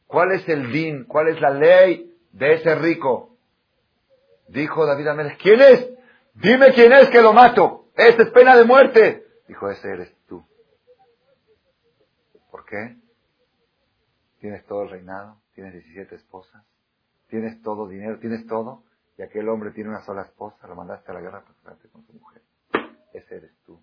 [0.06, 1.04] ¿Cuál es el din?
[1.04, 3.36] ¿Cuál es la ley de ese rico?
[4.48, 5.88] Dijo David Amélez, ¿quién es?
[6.34, 7.86] Dime quién es que lo mato.
[7.96, 9.26] Esta es pena de muerte.
[9.48, 10.44] Dijo, ese eres tú.
[12.50, 12.96] ¿Por qué?
[14.40, 16.64] Tienes todo el reinado, tienes 17 esposas,
[17.28, 18.82] tienes todo dinero, tienes todo,
[19.16, 22.12] y aquel hombre tiene una sola esposa, lo mandaste a la guerra para con su
[22.14, 22.42] mujer.
[23.12, 23.80] Ese eres tú.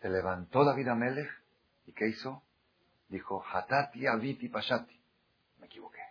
[0.00, 1.30] Se levantó David Amelech
[1.86, 2.42] y ¿qué hizo?
[3.08, 5.00] Dijo, Hatati Aviti Pashati.
[5.58, 6.02] Me equivoqué.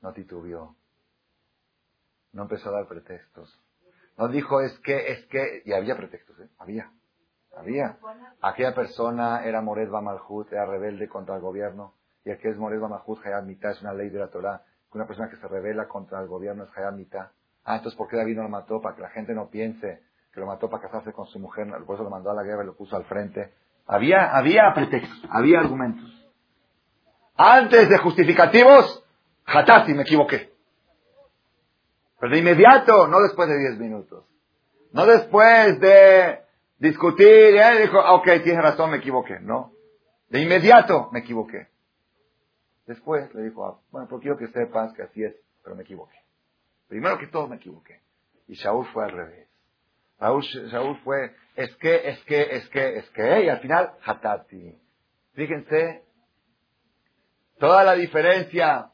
[0.00, 0.74] No titubió.
[2.32, 3.60] No empezó a dar pretextos.
[4.16, 6.48] No dijo es que, es que, y había pretextos, ¿eh?
[6.58, 6.90] Había.
[7.56, 7.98] Había.
[8.40, 13.24] Aquella persona era Mored Bamalhut, era rebelde contra el gobierno y aquí es Mored Mahut
[13.24, 16.20] Hayat Mitah, es una ley de la Torah, que una persona que se revela contra
[16.20, 17.32] el gobierno es Hayat Mitah.
[17.64, 18.80] Ah, entonces ¿por qué David no lo mató?
[18.80, 20.02] Para que la gente no piense
[20.32, 22.62] que lo mató para casarse con su mujer, por eso lo mandó a la guerra
[22.62, 23.52] y lo puso al frente.
[23.86, 26.08] Había, había pretextos, había argumentos.
[27.36, 29.04] Antes de justificativos,
[29.46, 30.52] Hatati, me equivoqué.
[32.20, 34.24] Pero de inmediato, no después de diez minutos.
[34.92, 36.40] No después de
[36.78, 39.40] discutir, y dijo, ok, tiene razón, me equivoqué.
[39.40, 39.72] No.
[40.28, 41.68] De inmediato me equivoqué.
[42.86, 46.16] Después le dijo, ah, bueno, pero quiero que sepas que así es, pero me equivoqué.
[46.88, 48.00] Primero que todo me equivoqué.
[48.48, 49.49] Y Shaul fue al revés.
[50.20, 54.78] Saúl, fue, es que, es que, es que, es que, y al final, hatati.
[55.32, 56.04] Fíjense,
[57.58, 58.90] toda la diferencia,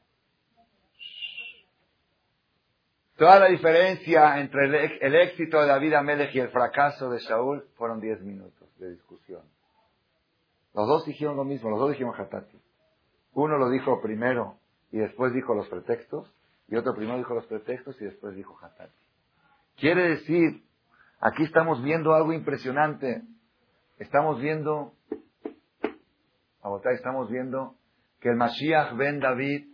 [3.17, 4.67] toda la diferencia entre
[5.01, 9.43] el, éxito de David Amelech y el fracaso de Saúl fueron diez minutos de discusión.
[10.75, 12.61] Los dos dijeron lo mismo, los dos dijeron hatati.
[13.33, 14.59] Uno lo dijo primero
[14.93, 16.33] y después dijo los pretextos,
[16.69, 18.95] y otro primero dijo los pretextos y después dijo hatati.
[19.77, 20.66] Quiere decir,
[21.21, 23.23] aquí estamos viendo algo impresionante.
[23.99, 24.93] Estamos viendo,
[26.93, 27.77] estamos viendo
[28.21, 29.67] que el Mashiach ben David,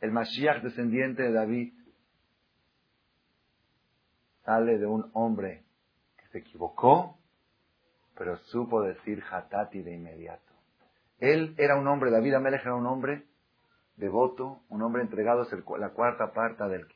[0.00, 1.74] el Mashiach descendiente de David,
[4.44, 5.64] sale de un hombre
[6.16, 7.18] que se equivocó,
[8.16, 10.52] pero supo decir hatati de inmediato.
[11.18, 13.26] Él era un hombre, David Amelech era un hombre
[13.96, 16.86] devoto, un hombre entregado a la cuarta parte del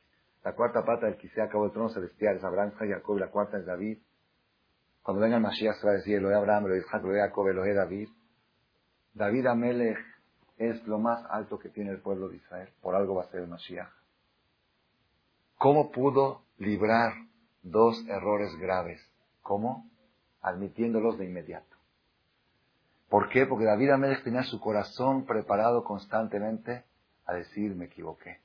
[0.45, 3.65] la cuarta parte del que acabó el trono celestial, es Abraham, Jacob, la cuarta es
[3.65, 3.97] David.
[5.01, 7.73] Cuando venga el Mashiach se va a decir Elohe Abraham, Elohe Isaac, Elohe Jacob, Elohe
[7.73, 8.09] David.
[9.15, 9.97] David Amelech
[10.57, 12.69] es lo más alto que tiene el pueblo de Israel.
[12.79, 13.89] Por algo va a ser el Mashiach.
[15.57, 17.13] ¿Cómo pudo librar
[17.63, 19.01] dos errores graves?
[19.41, 19.89] ¿Cómo?
[20.41, 21.75] Admitiéndolos de inmediato.
[23.09, 23.47] ¿Por qué?
[23.47, 26.83] Porque David Amelech tenía su corazón preparado constantemente
[27.25, 28.41] a decir me equivoqué.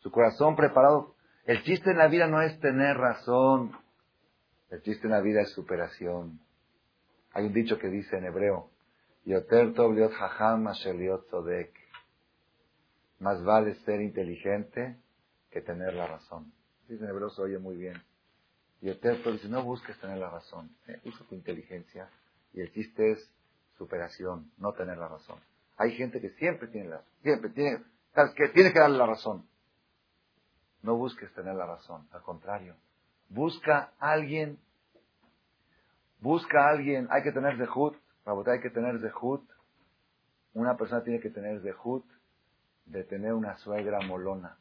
[0.00, 1.14] Su corazón preparado.
[1.50, 3.72] El chiste en la vida no es tener razón.
[4.70, 6.38] El chiste en la vida es superación.
[7.32, 8.70] Hay un dicho que dice en hebreo,
[9.24, 9.74] Yoter
[13.18, 14.96] Más vale ser inteligente
[15.50, 16.52] que tener la razón.
[16.86, 18.00] Dice en hebreo se oye muy bien.
[18.80, 20.70] Yoter dice, no busques tener la razón.
[20.86, 22.08] Eh, usa tu inteligencia.
[22.52, 23.28] Y el chiste es
[23.76, 25.40] superación, no tener la razón.
[25.78, 27.12] Hay gente que siempre tiene la razón.
[27.24, 27.78] Siempre tiene,
[28.36, 29.50] que tiene que darle la razón.
[30.82, 32.74] No busques tener la razón, al contrario.
[33.28, 34.58] Busca a alguien,
[36.20, 39.42] busca a alguien, hay que tener zehut, hay que tener zehut.
[40.54, 42.04] Una persona tiene que tener zehut
[42.86, 44.56] de tener una suegra molona,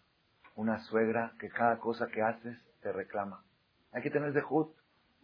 [0.55, 3.43] una suegra que cada cosa que haces te reclama.
[3.91, 4.75] Hay que tener zehut.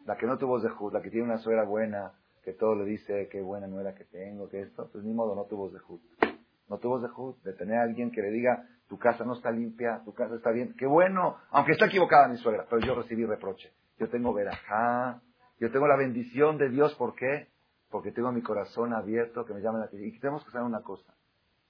[0.05, 3.27] La que no tuvo zehut, la que tiene una suegra buena, que todo le dice
[3.31, 6.01] qué buena nuera que tengo, que esto, pues ni modo, no tuvo zehut.
[6.69, 10.01] No tuvo zehut de tener a alguien que le diga, tu casa no está limpia,
[10.05, 10.75] tu casa está bien.
[10.77, 13.71] Qué bueno, aunque está equivocada mi suegra, pero yo recibí reproche.
[13.97, 15.21] Yo tengo verajá,
[15.59, 17.47] yo tengo la bendición de Dios, ¿por qué?
[17.89, 20.13] Porque tengo mi corazón abierto, que me llaman la atención.
[20.13, 21.13] Y tenemos que saber una cosa,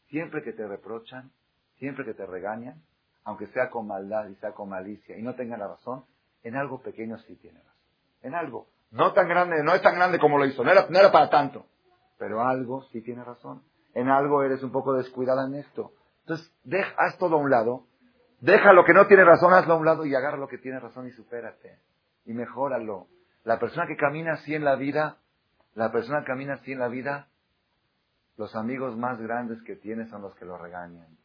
[0.10, 1.32] siempre que te reprochan,
[1.78, 2.82] siempre que te regañan,
[3.24, 6.06] aunque sea con maldad y sea con malicia y no tengan la razón,
[6.44, 7.74] en algo pequeño sí tiene razón.
[8.22, 8.68] En algo.
[8.92, 11.30] No tan grande, no es tan grande como lo hizo, no era, no era para
[11.30, 11.66] tanto.
[12.18, 13.62] Pero algo sí tiene razón.
[13.94, 15.92] En algo eres un poco descuidada en esto.
[16.28, 16.52] Entonces,
[16.98, 17.86] haz todo a un lado,
[18.42, 20.80] deja lo que no tiene razón, hazlo a un lado y agarra lo que tiene
[20.80, 21.78] razón y supérate.
[22.26, 23.08] Y mejóralo.
[23.44, 25.20] La persona que camina así en la vida,
[25.76, 27.28] la persona que camina así en la vida,
[28.38, 31.16] los amigos más grandes que tiene son los que lo regañan.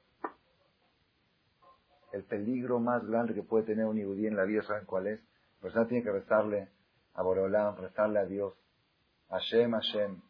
[2.13, 5.21] El peligro más grande que puede tener un yudí en la vida, ¿saben cuál es?
[5.21, 6.69] La persona tiene que rezarle
[7.15, 8.53] a Boreolam, rezarle a Dios.
[9.31, 10.21] Hashem, Hashem,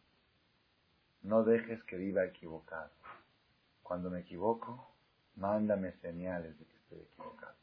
[1.23, 2.89] no dejes que viva equivocado.
[3.83, 4.95] Cuando me equivoco,
[5.35, 7.55] mándame señales de que estoy equivocado.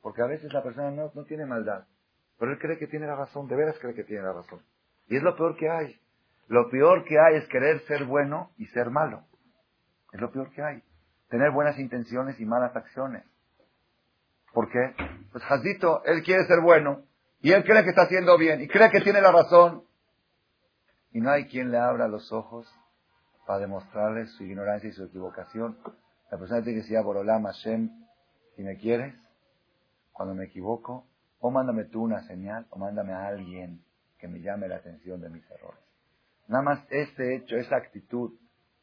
[0.00, 1.86] Porque a veces la persona no, no tiene maldad,
[2.38, 4.62] pero él cree que tiene la razón, de veras cree que tiene la razón.
[5.08, 6.00] Y es lo peor que hay.
[6.48, 9.24] Lo peor que hay es querer ser bueno y ser malo.
[10.12, 10.82] Es lo peor que hay.
[11.28, 13.24] Tener buenas intenciones y malas acciones.
[14.52, 14.94] ¿Por qué?
[15.30, 17.02] Pues Jazito, él quiere ser bueno
[17.40, 19.84] y él cree que está haciendo bien y cree que tiene la razón.
[21.12, 22.66] Y no hay quien le abra los ojos
[23.48, 25.78] para demostrarles su ignorancia y su equivocación.
[26.30, 27.88] La persona tiene que decir, Borolam Hashem,
[28.54, 29.14] si me quieres,
[30.12, 31.06] cuando me equivoco,
[31.40, 33.82] o mándame tú una señal, o mándame a alguien
[34.18, 35.80] que me llame la atención de mis errores.
[36.46, 38.32] Nada más este hecho, esa actitud,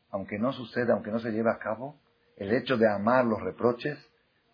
[0.10, 2.00] aunque no suceda, aunque no se lleve a cabo,
[2.36, 4.00] el hecho de amar los reproches,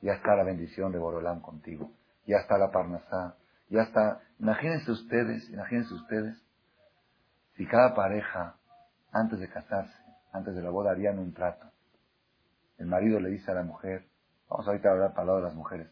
[0.02, 1.90] ya está la bendición de Borolam contigo,
[2.28, 3.38] ya está la parnasá,
[3.70, 6.38] ya está, imagínense ustedes, imagínense ustedes,
[7.56, 8.58] si cada pareja,
[9.14, 10.01] antes de casarse,
[10.32, 11.68] antes de la boda harían un trato.
[12.78, 14.08] El marido le dice a la mujer,
[14.50, 15.88] vamos ahorita a hablar para de las mujeres,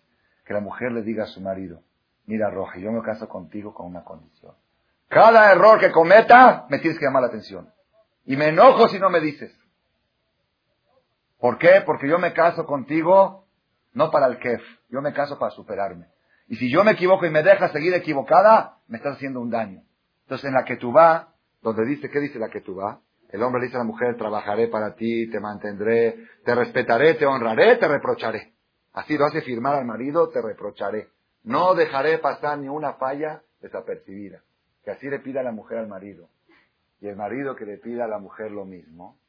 [0.46, 1.82] que la mujer le diga a su marido,
[2.26, 4.56] mira Roja, yo me caso contigo con una condición.
[5.08, 7.72] Cada error que cometa, me tienes que llamar la atención.
[8.26, 9.56] Y me enojo si no me dices.
[11.40, 11.82] ¿Por qué?
[11.86, 13.48] Porque yo me caso contigo
[13.94, 16.08] no para el kef, yo me caso para superarme.
[16.48, 19.84] Y si yo me equivoco y me dejas seguir equivocada, me estás haciendo un daño.
[20.24, 21.28] Entonces en la que tú vas,
[21.62, 23.00] donde dice, ¿qué dice la que tú vas?
[23.30, 27.28] El hombre le dice a la mujer, trabajaré para ti, te mantendré, te respetaré, te
[27.28, 28.54] honraré, te reprocharé.
[28.94, 31.10] Así lo hace firmar al marido, te reprocharé.
[31.44, 34.42] No dejaré pasar ni una falla desapercibida.
[34.84, 36.28] Que así le pida la mujer al marido.
[37.02, 39.20] Y el marido que le pida a la mujer lo mismo.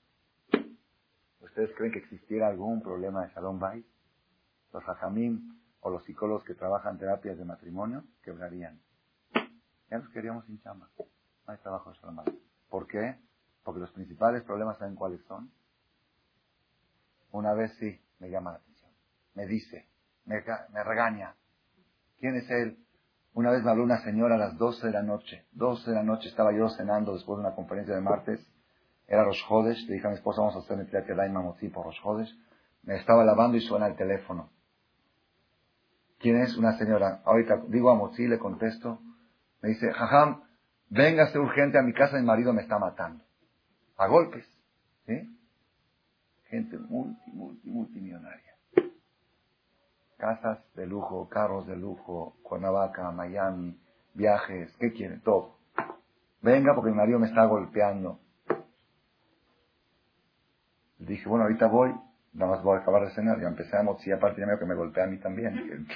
[1.41, 3.85] ¿Ustedes creen que existiera algún problema de Shalom Bay?
[4.73, 8.81] Los hajamim o los psicólogos que trabajan terapias de matrimonio quebrarían.
[9.91, 10.89] Ya nos queríamos sin chamba.
[10.99, 12.25] No hay trabajo de Shalom.
[12.71, 13.17] ¿Por qué?
[13.65, 15.51] Porque los principales problemas, ¿saben cuáles son?
[17.33, 18.91] Una vez sí, me llama la atención.
[19.35, 19.89] Me dice,
[20.25, 20.41] me,
[20.85, 21.35] regaña.
[22.19, 22.79] ¿Quién es él?
[23.33, 25.47] Una vez me habló una señora a las 12 de la noche.
[25.53, 28.41] 12 de la noche estaba yo cenando después de una conferencia de martes.
[29.07, 29.87] Era Rosh Hodesh.
[29.87, 32.33] Le dije a mi esposa, vamos a hacer el de Daima Motzi por Rosh Hodesh.
[32.83, 34.51] Me estaba lavando y suena el teléfono.
[36.19, 36.57] ¿Quién es?
[36.57, 37.23] Una señora.
[37.25, 39.01] Ahorita digo a Motzi, le contesto.
[39.63, 40.43] Me dice, Jajam,
[40.89, 43.25] véngase urgente a mi casa, mi marido me está matando.
[44.01, 44.47] A golpes.
[45.07, 45.37] ¿Sí?
[46.49, 48.51] Gente multi, multi, multimillonaria
[50.21, 53.77] casas de lujo, carros de lujo, Cuernavaca, Miami,
[54.15, 55.19] viajes, ¿qué quiere?
[55.25, 55.57] Todo.
[56.43, 58.21] Venga porque mi marido me está golpeando.
[60.99, 61.95] Le dije, bueno, ahorita voy,
[62.35, 64.75] nada más voy a acabar de cenar, ya empezamos, y aparte ya veo que me
[64.75, 65.87] golpea a mí también.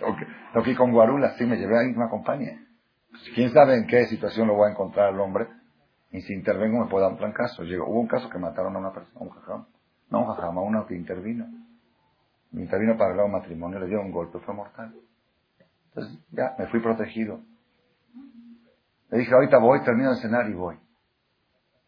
[0.54, 2.66] Toqué con guarula, sí, me llevé ahí, me acompañe.
[3.10, 5.46] Pues, ¿Quién sabe en qué situación lo voy a encontrar al hombre?
[6.14, 7.62] Y si intervengo me puedo dar un plan caso.
[7.62, 9.66] Hubo un caso que mataron a una persona, un jajam.
[10.10, 11.44] No un jajam, a uno que intervino
[12.52, 14.94] intervino para el matrimonio, le dio un golpe, fue mortal.
[15.88, 17.40] Entonces ya me fui protegido.
[19.10, 20.78] Le dije, ahorita voy, termino de cenar y voy.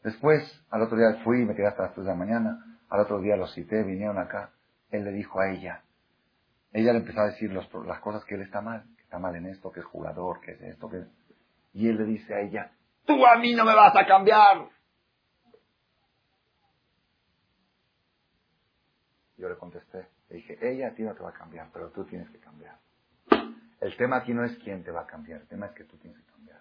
[0.02, 3.20] Después, al otro día fui, me quedé hasta las 3 de la mañana, al otro
[3.20, 4.50] día los cité, vinieron acá,
[4.90, 5.82] él le dijo a ella,
[6.72, 9.46] ella le empezó a decir las cosas que él está mal, que está mal en
[9.46, 11.04] esto, que es jugador, que es esto, que...
[11.72, 12.72] Y él le dice a ella,
[13.06, 14.68] tú a mí no me vas a cambiar.
[19.38, 22.04] Yo le contesté, le dije, ella a ti no te va a cambiar, pero tú
[22.04, 22.78] tienes que cambiar.
[23.80, 25.98] El tema aquí no es quién te va a cambiar, el tema es que tú
[25.98, 26.60] tienes que cambiar.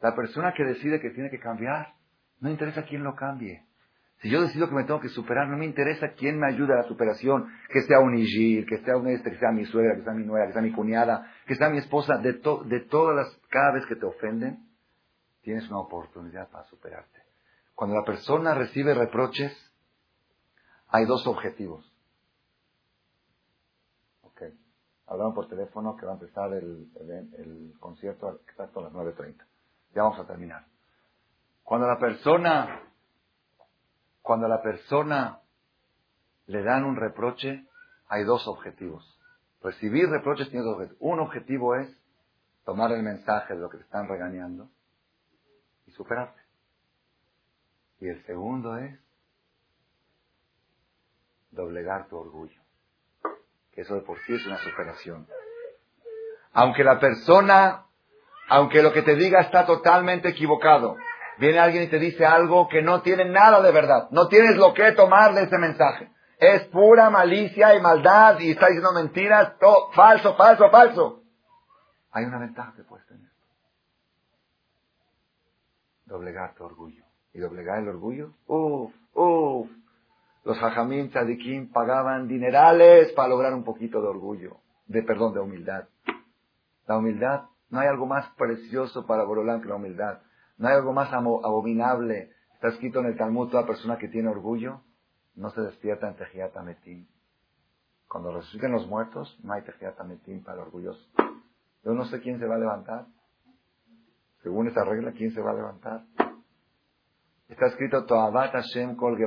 [0.00, 1.94] La persona que decide que tiene que cambiar,
[2.40, 3.64] no interesa quién lo cambie.
[4.18, 6.76] Si yo decido que me tengo que superar, no me interesa quién me ayude a
[6.78, 10.02] la superación, que sea un Igir, que sea un este, que sea mi suegra, que
[10.02, 13.40] sea mi nuera, que sea mi cuñada, que sea mi esposa, de, de todas las,
[13.48, 14.58] cada vez que te ofenden,
[15.42, 17.22] tienes una oportunidad para superarte.
[17.74, 19.52] Cuando la persona recibe reproches,
[20.88, 21.92] hay dos objetivos.
[25.12, 26.88] hablaron por teléfono que va a empezar el,
[27.36, 29.44] el, concierto exacto a las 9.30.
[29.94, 30.64] Ya vamos a terminar.
[31.62, 32.80] Cuando la persona,
[34.22, 35.40] cuando la persona
[36.46, 37.66] le dan un reproche,
[38.08, 39.04] hay dos objetivos.
[39.62, 41.02] Recibir reproches tiene dos objetivos.
[41.02, 41.94] Un objetivo es
[42.64, 44.70] tomar el mensaje de lo que te están regañando
[45.86, 46.40] y superarte.
[48.00, 48.98] Y el segundo es
[51.50, 52.62] doblegar tu orgullo
[53.72, 55.26] que eso de por sí es una superación.
[56.52, 57.86] Aunque la persona,
[58.48, 60.96] aunque lo que te diga está totalmente equivocado,
[61.38, 64.74] viene alguien y te dice algo que no tiene nada de verdad, no tienes lo
[64.74, 66.10] que tomar de ese mensaje.
[66.38, 71.22] Es pura malicia y maldad y está diciendo mentiras, todo, falso, falso, falso.
[72.10, 73.31] Hay una ventaja que puedes tener.
[76.12, 77.04] Doblegar tu orgullo.
[77.32, 79.70] Y doblegar el orgullo, uff, uff,
[80.44, 85.88] los hajamim tzadikim pagaban dinerales para lograr un poquito de orgullo, de perdón, de humildad.
[86.86, 90.20] La humildad, no hay algo más precioso para Borolán que la humildad.
[90.58, 92.30] No hay algo más abominable.
[92.56, 94.82] Está escrito en el Talmud, toda persona que tiene orgullo
[95.34, 97.06] no se despierta en Tejiat Ametim.
[98.06, 101.02] Cuando resuciten los muertos, no hay Tejiat Ametim para el orgulloso.
[101.82, 103.06] Yo no sé quién se va a levantar.
[104.42, 106.04] Según esa regla, ¿quién se va a levantar?
[107.48, 109.18] Está escrito, Toabat Hashem Kol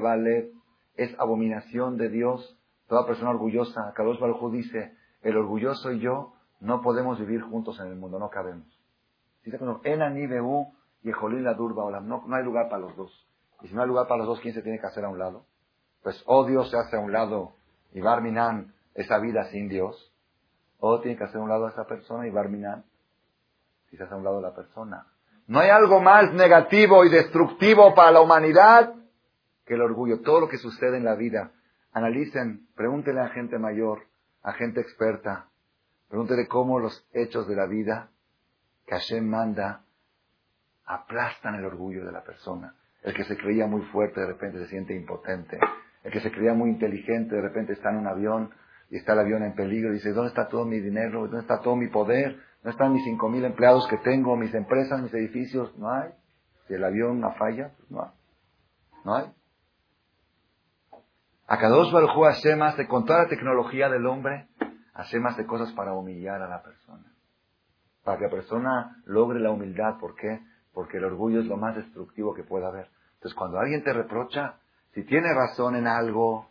[0.95, 2.57] es abominación de Dios.
[2.87, 7.87] Toda persona orgullosa, Kadosh Baruj dice, el orgulloso y yo no podemos vivir juntos en
[7.87, 8.67] el mundo, no cabemos.
[9.43, 10.05] Dice que no, no
[12.35, 13.27] hay lugar para los dos.
[13.61, 15.19] Y si no hay lugar para los dos, ¿quién se tiene que hacer a un
[15.19, 15.45] lado?
[16.03, 17.55] Pues o Dios se hace a un lado
[17.93, 20.13] y Barminan esa vida sin Dios,
[20.79, 22.83] o tiene que hacer a un lado a esa persona y Barminan
[24.03, 25.07] hace a un la persona.
[25.47, 28.95] No hay algo más negativo y destructivo para la humanidad
[29.65, 31.51] que el orgullo, todo lo que sucede en la vida,
[31.91, 34.03] analicen, pregúntenle a gente mayor,
[34.43, 35.47] a gente experta,
[36.09, 38.09] pregúntenle cómo los hechos de la vida
[38.85, 39.81] que Hashem manda
[40.85, 42.75] aplastan el orgullo de la persona.
[43.01, 45.59] El que se creía muy fuerte de repente se siente impotente.
[46.03, 48.51] El que se creía muy inteligente de repente está en un avión
[48.89, 51.21] y está el avión en peligro y dice, ¿dónde está todo mi dinero?
[51.21, 52.39] ¿Dónde está todo mi poder?
[52.65, 55.77] ¿Dónde están mis cinco mil empleados que tengo, mis empresas, mis edificios?
[55.77, 56.09] No hay.
[56.67, 58.09] Si el avión no falla, pues no hay.
[59.03, 59.31] No hay.
[61.45, 64.47] Akadosh Baruj hace más de con toda la tecnología del hombre,
[64.95, 67.03] hace más de cosas para humillar a la persona.
[68.03, 69.99] para que la persona logre la humildad.
[69.99, 70.41] ¿Por qué?
[70.73, 72.89] Porque el orgullo es lo más destructivo que puede haber.
[73.13, 74.55] Entonces, cuando alguien te reprocha,
[74.95, 76.49] si tiene razón en algo,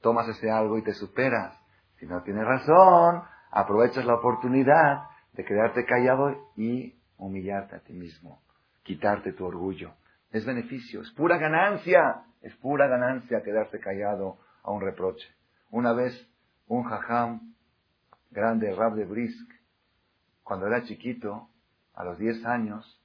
[0.00, 1.58] tomas ese algo y te superas.
[1.98, 5.06] Si no tiene razón, aprovechas la oportunidad
[5.36, 8.40] de quedarte callado y humillarte a ti mismo,
[8.82, 9.94] quitarte tu orgullo.
[10.32, 15.28] Es beneficio, es pura ganancia, es pura ganancia quedarse callado a un reproche.
[15.70, 16.14] Una vez,
[16.66, 17.54] un jajam
[18.30, 19.50] grande, Rab de Brisk,
[20.42, 21.48] cuando era chiquito,
[21.94, 23.02] a los 10 años,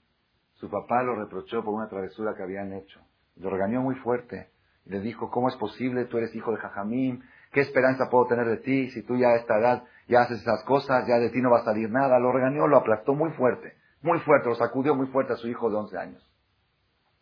[0.55, 3.01] su papá lo reprochó por una travesura que habían hecho.
[3.37, 4.51] Lo regañó muy fuerte.
[4.85, 6.05] Le dijo, ¿cómo es posible?
[6.05, 7.23] Tú eres hijo de Jajamín.
[7.51, 10.63] ¿Qué esperanza puedo tener de ti si tú ya a esta edad ya haces esas
[10.65, 11.07] cosas?
[11.07, 12.19] Ya de ti no va a salir nada.
[12.19, 13.77] Lo regañó, lo aplastó muy fuerte.
[14.01, 16.31] Muy fuerte, lo sacudió muy fuerte a su hijo de 11 años.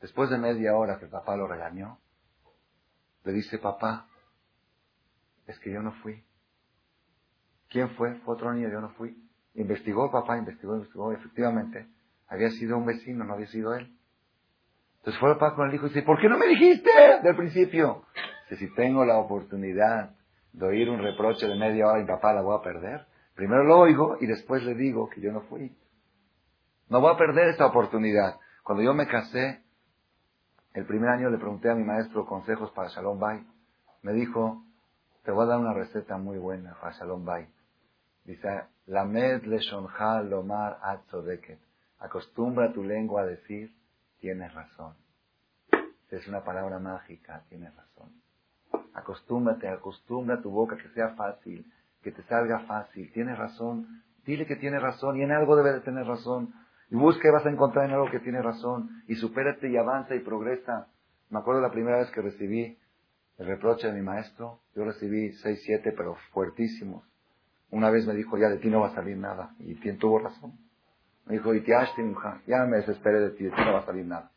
[0.01, 1.99] Después de media hora que el papá lo regañó,
[3.25, 4.07] le dice, papá,
[5.45, 6.23] es que yo no fui.
[7.69, 8.15] ¿Quién fue?
[8.21, 9.15] Fue otro niño, yo no fui.
[9.53, 11.11] Investigó, papá, investigó, investigó.
[11.11, 11.87] Efectivamente,
[12.27, 13.95] había sido un vecino, no había sido él.
[14.99, 16.89] Entonces fue el papá con el hijo y dice, ¿por qué no me dijiste
[17.23, 18.05] del principio?
[18.49, 20.15] Dice, si tengo la oportunidad
[20.53, 23.79] de oír un reproche de media hora y papá la voy a perder, primero lo
[23.79, 25.75] oigo y después le digo que yo no fui.
[26.89, 28.39] No voy a perder esta oportunidad.
[28.63, 29.63] Cuando yo me casé,
[30.73, 33.45] el primer año le pregunté a mi maestro consejos para Shalom Bay.
[34.01, 34.63] Me dijo,
[35.23, 37.47] te voy a dar una receta muy buena para Shalom Bay.
[38.25, 38.47] Dice,
[38.87, 41.59] Lamed leshonja lomar atzodeket.
[41.99, 43.75] Acostumbra tu lengua a decir,
[44.19, 44.95] tienes razón.
[46.09, 48.11] Es una palabra mágica, tienes razón.
[48.99, 51.65] Acostúmbrate, acostumbra tu boca que sea fácil,
[52.01, 53.11] que te salga fácil.
[53.13, 56.53] Tienes razón, dile que tienes razón y en algo debe de tener razón.
[56.89, 59.03] Y busca y vas a encontrar en algo que tiene razón.
[59.07, 60.87] Y supérate y avanza y progresa.
[61.29, 62.77] Me acuerdo la primera vez que recibí
[63.37, 64.59] el reproche de mi maestro.
[64.75, 67.03] Yo recibí seis, siete, pero fuertísimos.
[67.71, 69.53] Una vez me dijo, ya de ti no va a salir nada.
[69.59, 70.53] Y tuvo razón.
[71.25, 74.31] Me dijo, ya me desesperé de ti, de ti no va a salir nada.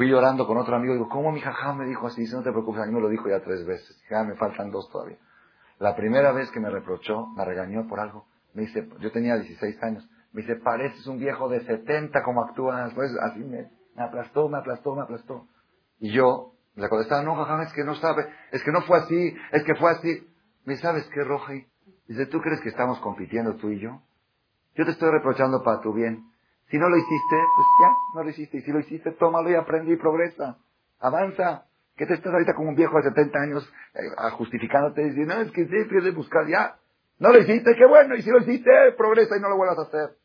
[0.00, 2.22] Fui llorando con otro amigo digo, ¿cómo mi jajá me dijo así?
[2.22, 4.02] Dice, no te preocupes, a mí me lo dijo ya tres veces.
[4.08, 5.18] Ya me faltan dos todavía.
[5.78, 8.24] La primera vez que me reprochó, me regañó por algo,
[8.54, 12.94] me dice, yo tenía 16 años, me dice, pareces un viejo de 70 como actúas.
[12.94, 15.46] Pues así me, aplastó, me aplastó, me aplastó.
[15.98, 19.36] Y yo le contestaba, no, jajá, es que no sabe, es que no fue así,
[19.52, 20.26] es que fue así.
[20.64, 21.66] Me sabes qué, Roji?
[22.08, 24.00] Dice, ¿tú crees que estamos compitiendo tú y yo?
[24.76, 26.29] Yo te estoy reprochando para tu bien.
[26.70, 28.58] Si no lo hiciste, pues ya, no lo hiciste.
[28.58, 30.56] Y si lo hiciste, tómalo y aprende y progresa.
[31.00, 31.66] Avanza.
[31.96, 35.40] ¿Qué te estás ahorita como un viejo de 70 años eh, justificándote y diciendo, no,
[35.42, 36.76] es que sí, tienes de buscar ya?
[37.18, 38.14] No lo hiciste, qué bueno.
[38.14, 40.16] Y si lo hiciste, progresa y no lo vuelvas a hacer.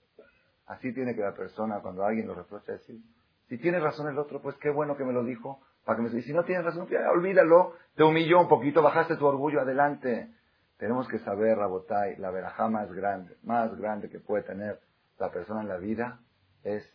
[0.68, 3.02] Así tiene que la persona, cuando alguien lo reprocha, decir,
[3.50, 5.60] si tiene razón el otro, pues qué bueno que me lo dijo.
[5.84, 7.74] Para que me, y si no tiene razón, ya, olvídalo.
[7.96, 10.30] Te humilló un poquito, bajaste tu orgullo, adelante.
[10.78, 14.80] Tenemos que saber, Rabotai, la verajá más grande, más grande que puede tener
[15.20, 16.20] la persona en la vida
[16.66, 16.92] es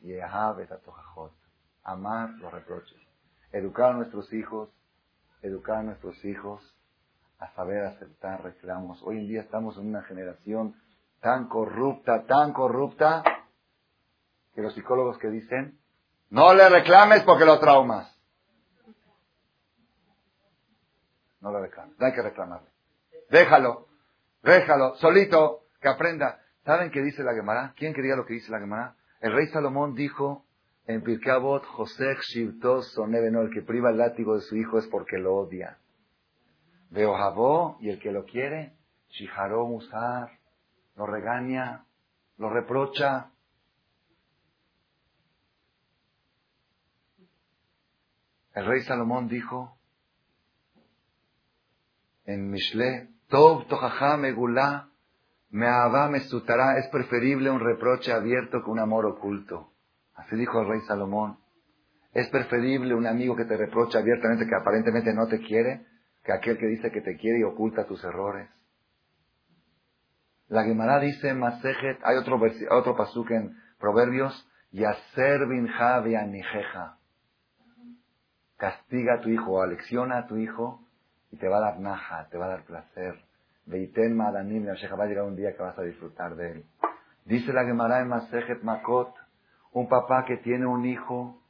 [1.84, 2.98] amar los reproches.
[3.52, 4.68] Educar a nuestros hijos,
[5.42, 6.60] educar a nuestros hijos
[7.38, 9.00] a saber aceptar reclamos.
[9.02, 10.74] Hoy en día estamos en una generación
[11.20, 13.22] tan corrupta, tan corrupta,
[14.54, 15.78] que los psicólogos que dicen,
[16.28, 18.14] no le reclames porque lo traumas.
[21.40, 22.68] No le reclames, no hay que reclamarle.
[23.30, 23.86] Déjalo,
[24.42, 26.40] déjalo, solito, que aprenda.
[26.64, 27.72] ¿Saben qué dice la Gemara?
[27.76, 28.96] ¿Quién quería lo que dice la Gemara?
[29.20, 30.46] El rey Salomón dijo
[30.86, 35.18] en Pirkabot, José Shivtos Sonebeno, el que priva el látigo de su hijo es porque
[35.18, 35.78] lo odia.
[36.88, 38.76] Veo Jabó, y el que lo quiere,
[39.10, 40.38] Shiharó Musar,
[40.96, 41.84] lo regaña,
[42.38, 43.30] lo reprocha.
[48.54, 49.76] El rey Salomón dijo
[52.24, 54.89] en Mishle, Tov tojaja megulá,
[55.50, 55.66] me
[56.10, 59.72] me sutará, es preferible un reproche abierto que un amor oculto.
[60.14, 61.38] Así dijo el rey Salomón.
[62.12, 65.86] Es preferible un amigo que te reprocha abiertamente que aparentemente no te quiere,
[66.24, 68.48] que aquel que dice que te quiere y oculta tus errores.
[70.48, 72.40] La Gemara dice, Masejet, hay otro,
[72.70, 75.68] otro pasuk en Proverbios, Yaser bin
[76.30, 76.98] nijeja.
[78.56, 80.84] Castiga a tu hijo, alecciona a tu hijo
[81.30, 83.29] y te va a dar naja, te va a dar placer.
[83.70, 84.72] Veiten madanim va
[85.04, 86.64] a llegar un día que vas a disfrutar de él.
[87.24, 89.14] Dice la Gemara en Masejet Makot,
[89.72, 91.40] un papá que tiene un hijo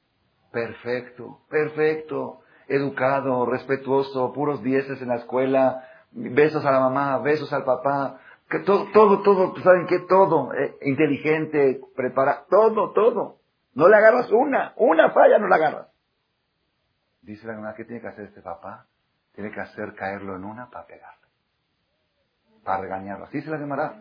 [0.53, 7.65] perfecto, perfecto, educado, respetuoso, puros dieces en la escuela, besos a la mamá, besos al
[7.65, 10.01] papá, que todo, todo, todo, ¿saben qué?
[10.01, 13.39] Todo, eh, inteligente, prepara, todo, todo.
[13.75, 15.89] No le agarras una, una falla no la agarras.
[17.23, 18.87] Dice la Gemara, ¿qué tiene que hacer este papá?
[19.35, 21.20] Tiene que hacer caerlo en una para pegarle.
[22.65, 23.25] Para regañarlo.
[23.27, 23.95] Así se la llamará.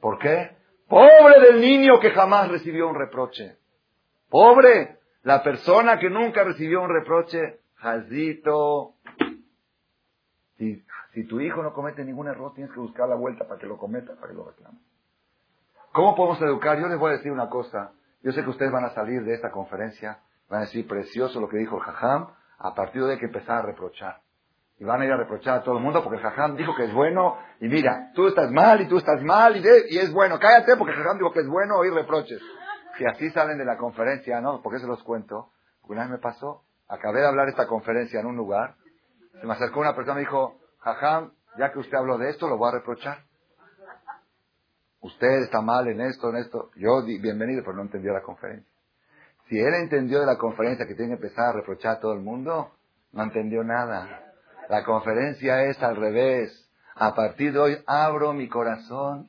[0.00, 0.56] ¿Por qué?
[0.88, 3.56] Pobre del niño que jamás recibió un reproche.
[4.28, 7.60] Pobre la persona que nunca recibió un reproche.
[7.76, 8.94] Jazito.
[10.56, 10.84] Si,
[11.14, 13.78] si tu hijo no comete ningún error, tienes que buscar la vuelta para que lo
[13.78, 14.78] cometa, para que lo reclame.
[15.92, 16.78] ¿Cómo podemos educar?
[16.78, 17.92] Yo les voy a decir una cosa.
[18.22, 21.48] Yo sé que ustedes van a salir de esta conferencia, van a decir precioso lo
[21.48, 24.20] que dijo el Jajam, a partir de que empezar a reprochar.
[24.78, 26.84] Y van a ir a reprochar a todo el mundo porque el Jajam dijo que
[26.84, 30.38] es bueno, y mira, tú estás mal y tú estás mal, y, y es bueno.
[30.40, 32.40] Cállate porque el Jajam dijo que es bueno oír reproches.
[32.98, 34.60] Si así salen de la conferencia, ¿no?
[34.62, 35.50] Porque se los cuento.
[35.84, 38.76] Una vez me pasó, acabé de hablar esta conferencia en un lugar,
[39.40, 42.48] se me acercó una persona y me dijo, Jajam, ya que usted habló de esto,
[42.48, 43.18] lo voy a reprochar
[45.02, 46.70] usted está mal en esto, en esto.
[46.76, 48.70] Yo, bienvenido, pero no entendió la conferencia.
[49.48, 52.20] Si él entendió de la conferencia que tiene que empezar a reprochar a todo el
[52.20, 52.70] mundo,
[53.12, 54.31] no entendió nada.
[54.72, 56.50] La conferencia es al revés.
[56.94, 59.28] A partir de hoy abro mi corazón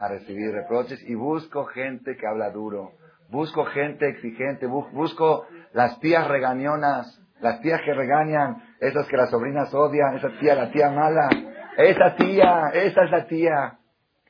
[0.00, 2.92] a recibir reproches y busco gente que habla duro.
[3.28, 4.66] Busco gente exigente.
[4.66, 5.44] Busco
[5.74, 10.72] las tías regañonas, las tías que regañan, esas que las sobrinas odian, esa tía, la
[10.72, 11.28] tía mala.
[11.76, 13.78] Esa tía, esa es la tía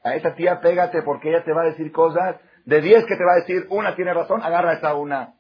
[0.03, 2.35] a esa tía pégate porque ella te va a decir cosas.
[2.65, 5.35] De diez que te va a decir, una tiene razón, agarra esa una.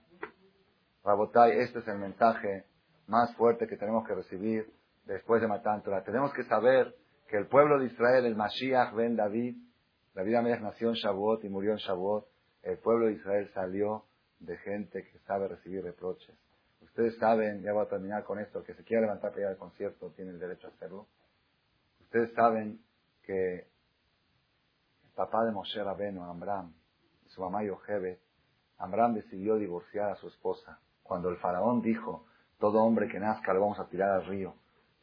[1.04, 2.66] Rabotai, este es el mensaje
[3.08, 4.75] más fuerte que tenemos que recibir
[5.06, 6.04] después de Matántola.
[6.04, 6.94] Tenemos que saber
[7.28, 9.56] que el pueblo de Israel, el Mashiach ben David,
[10.14, 12.26] David Amelech nació en Shavuot y murió en Shavuot.
[12.62, 14.04] El pueblo de Israel salió
[14.40, 16.34] de gente que sabe recibir reproches.
[16.80, 19.56] Ustedes saben, ya voy a terminar con esto, que se quiera levantar para ir al
[19.56, 21.06] concierto tiene el derecho a hacerlo.
[22.00, 22.80] Ustedes saben
[23.22, 23.66] que
[25.14, 26.72] papá de Moshe Rabenu, Amram,
[27.24, 28.20] y su mamá Yochebe,
[28.78, 30.78] Amram decidió divorciar a su esposa.
[31.02, 32.26] Cuando el faraón dijo,
[32.58, 34.54] todo hombre que nazca lo vamos a tirar al río.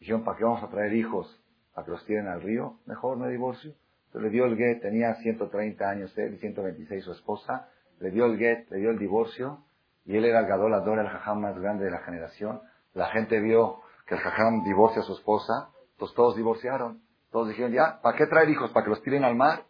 [0.03, 1.41] Dijeron, ¿para qué vamos a traer hijos?
[1.73, 2.75] ¿Para que los tiren al río?
[2.87, 3.71] Mejor no divorcio.
[4.07, 7.69] Entonces le dio el get, tenía 130 años él y 126 su esposa.
[8.01, 9.59] Le dio el get, le dio el divorcio.
[10.03, 12.59] Y él era el gadolador, el jajam más grande de la generación.
[12.93, 15.69] La gente vio que el jajam divorcia a su esposa.
[15.93, 16.99] Entonces todos divorciaron.
[17.31, 18.71] Todos dijeron, ya, ¿para qué traer hijos?
[18.71, 19.63] ¿Para que los tiren al mar?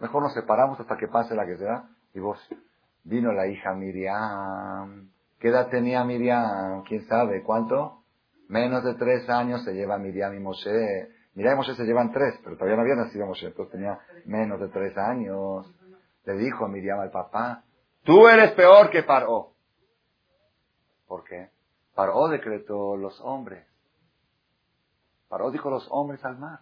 [0.00, 2.56] Mejor nos separamos hasta que pase la que sea divorcio.
[3.04, 5.08] Vino la hija Miriam.
[5.38, 6.82] ¿Qué edad tenía Miriam?
[6.82, 7.44] ¿Quién sabe?
[7.44, 7.97] ¿Cuánto?
[8.48, 11.08] Menos de tres años se lleva Miriam y Moshe.
[11.34, 14.58] Miriam y Moshe se llevan tres, pero todavía no había nacido Moshe, entonces tenía menos
[14.60, 15.72] de tres años.
[16.24, 17.64] Le dijo Miriam al papá,
[18.04, 19.52] tú eres peor que Paró.
[21.06, 21.50] ¿Por qué?
[21.94, 23.66] Paró decretó los hombres.
[25.28, 26.60] Paró dijo los hombres al mar.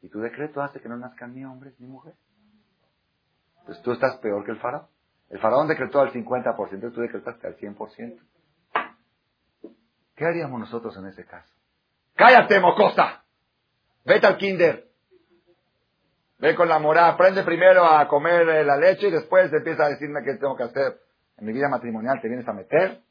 [0.00, 2.18] Y tu decreto hace que no nazcan ni hombres ni mujeres.
[3.64, 4.86] Pues tú estás peor que el faraón.
[5.28, 8.20] El faraón decretó al 50%, tú decretaste al 100%.
[10.16, 11.52] ¿Qué haríamos nosotros en ese caso?
[12.14, 13.22] ¡Cállate, mocosa!
[14.04, 14.88] Vete al kinder.
[16.38, 19.88] Ve con la morada, aprende primero a comer eh, la leche y después empieza a
[19.88, 21.00] decirme qué tengo que hacer.
[21.36, 23.02] En mi vida matrimonial te vienes a meter.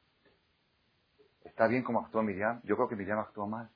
[1.43, 2.59] ¿Está bien como actuó Miriam?
[2.63, 3.69] Yo creo que Miriam actuó mal.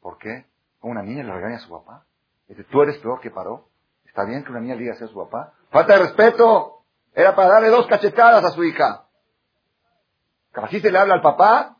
[0.00, 0.46] ¿Por qué?
[0.80, 2.04] Una niña le regaña a su papá.
[2.48, 3.68] Dice, tú eres peor que paró.
[4.04, 5.54] ¿Está bien que una niña diga así a su papá?
[5.70, 6.84] Falta de respeto.
[7.14, 9.06] Era para darle dos cachetadas a su hija.
[10.52, 11.73] Así se le habla al papá.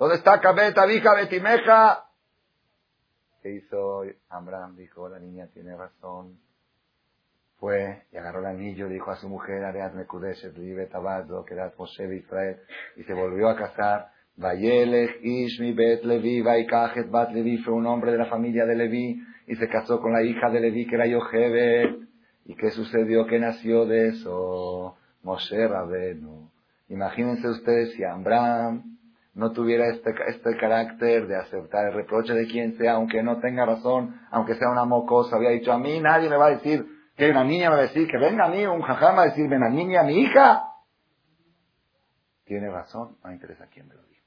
[0.00, 2.06] ¿Dónde está Cabeta, hija, Betimeja?
[3.42, 4.74] ¿Qué hizo Abraham?
[4.74, 6.38] Dijo, la niña tiene razón.
[7.58, 12.16] Fue y agarró el anillo, dijo a su mujer, Ariadne Kudeshet, Libe Tabado, era Moshe
[12.16, 12.60] Israel,
[12.96, 14.08] y se volvió a casar.
[14.36, 19.22] Vayelech, Ishmi, Bet Levi, Vaikajet, Bat Levi, fue un hombre de la familia de Levi,
[19.48, 22.06] y se casó con la hija de Leví, que era Yochebed.
[22.46, 23.26] ¿Y qué sucedió?
[23.26, 24.96] ¿Qué nació de eso?
[25.24, 26.48] Moshe Rabenu.
[26.88, 28.89] Imagínense ustedes si Abraham
[29.34, 33.64] no tuviera este, este carácter de aceptar el reproche de quien sea, aunque no tenga
[33.64, 37.30] razón, aunque sea una mocosa, había dicho a mí, nadie me va a decir que
[37.30, 39.68] una niña me va a decir que venga a mí, un jajama a decirme a
[39.68, 40.64] niña, mi hija.
[42.44, 44.26] Tiene razón, no interesa quién me lo dijo.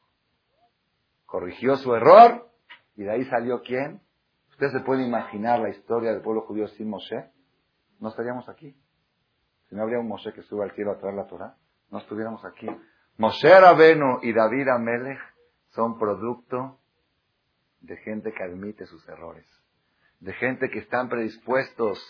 [1.26, 2.50] Corrigió su error
[2.96, 4.02] y de ahí salió quién?
[4.52, 7.32] ¿Usted se puede imaginar la historia del pueblo judío sin Moshe?
[8.00, 8.78] No estaríamos aquí.
[9.68, 11.58] Si no habría un Moshe que sube al cielo a traer la Torah,
[11.90, 12.68] no estuviéramos aquí.
[13.18, 15.20] Moshe Rabenu y David Amelech
[15.70, 16.80] son producto
[17.82, 19.46] de gente que admite sus errores,
[20.20, 22.04] de gente que están predispuestos,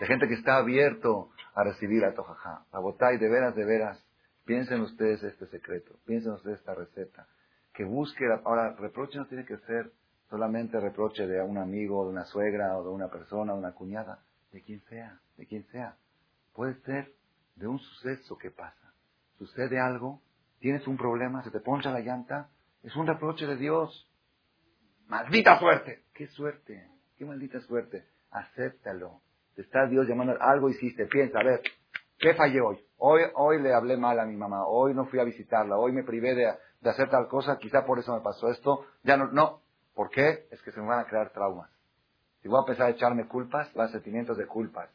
[0.00, 2.64] de gente que está abierto a recibir a Tojajá.
[2.72, 4.04] Botay, de veras, de veras,
[4.44, 7.28] piensen ustedes este secreto, piensen ustedes esta receta,
[7.72, 9.92] que busque, ahora, reproche no tiene que ser
[10.30, 14.24] solamente reproche de un amigo, de una suegra, o de una persona, de una cuñada,
[14.50, 15.96] de quien sea, de quien sea.
[16.54, 17.12] Puede ser
[17.54, 18.92] de un suceso que pasa.
[19.38, 20.20] Sucede algo,
[20.60, 22.48] tienes un problema, se te poncha la llanta,
[22.82, 24.08] es un reproche de Dios.
[25.08, 26.04] Maldita suerte.
[26.14, 26.88] ¿Qué suerte?
[27.18, 28.06] ¿Qué maldita suerte?
[28.30, 29.20] Acéptalo.
[29.56, 31.60] Te está Dios llamando, algo hiciste, piensa, a ver,
[32.18, 32.78] ¿qué fallé hoy?
[32.98, 36.04] Hoy, hoy le hablé mal a mi mamá, hoy no fui a visitarla, hoy me
[36.04, 39.62] privé de, de hacer tal cosa, quizá por eso me pasó esto, ya no, no.
[39.94, 40.46] ¿Por qué?
[40.50, 41.70] Es que se me van a crear traumas.
[42.42, 44.88] Si voy a empezar a echarme culpas, van sentimientos de culpas.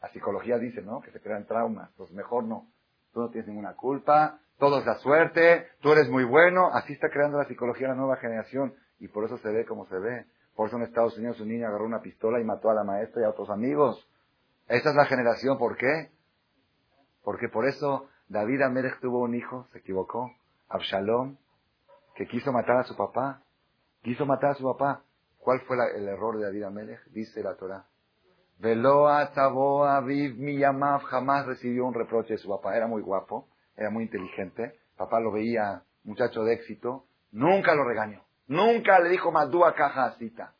[0.00, 1.00] La psicología dice, ¿no?
[1.00, 1.90] Que se crean traumas.
[1.96, 2.66] Pues mejor no.
[3.12, 6.70] Tú no tienes ninguna culpa, todo es la suerte, tú eres muy bueno.
[6.72, 8.74] Así está creando la psicología la nueva generación.
[8.98, 10.26] Y por eso se ve como se ve.
[10.54, 13.22] Por eso en Estados Unidos un niño agarró una pistola y mató a la maestra
[13.22, 14.08] y a otros amigos.
[14.66, 15.56] Esa es la generación.
[15.58, 16.10] ¿Por qué?
[17.22, 20.32] Porque por eso David Amérez tuvo un hijo, se equivocó.
[20.68, 21.36] Absalom,
[22.16, 23.42] que quiso matar a su papá.
[24.02, 25.02] Quiso matar a su papá.
[25.38, 27.04] ¿Cuál fue el error de David Amelech?
[27.10, 27.86] Dice la Torah.
[28.58, 32.76] Veloa Taboa Viv Miyamav jamás recibió un reproche de su papá.
[32.76, 33.46] Era muy guapo,
[33.78, 34.74] era muy inteligente.
[34.96, 37.06] Papá lo veía muchacho de éxito.
[37.30, 38.22] Nunca lo regañó.
[38.48, 39.74] Nunca le dijo Madúa
[40.18, 40.52] cita.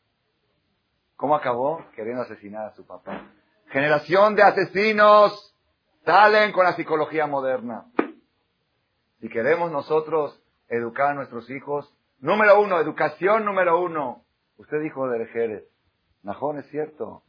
[1.15, 1.85] ¿Cómo acabó?
[1.95, 3.29] Queriendo asesinar a su papá.
[3.67, 5.55] Generación de asesinos
[6.05, 7.85] salen con la psicología moderna.
[9.19, 14.23] Si queremos nosotros educar a nuestros hijos, número uno, educación número uno,
[14.59, 15.63] Usted dijo de Jerez.
[16.21, 17.23] Najón es cierto.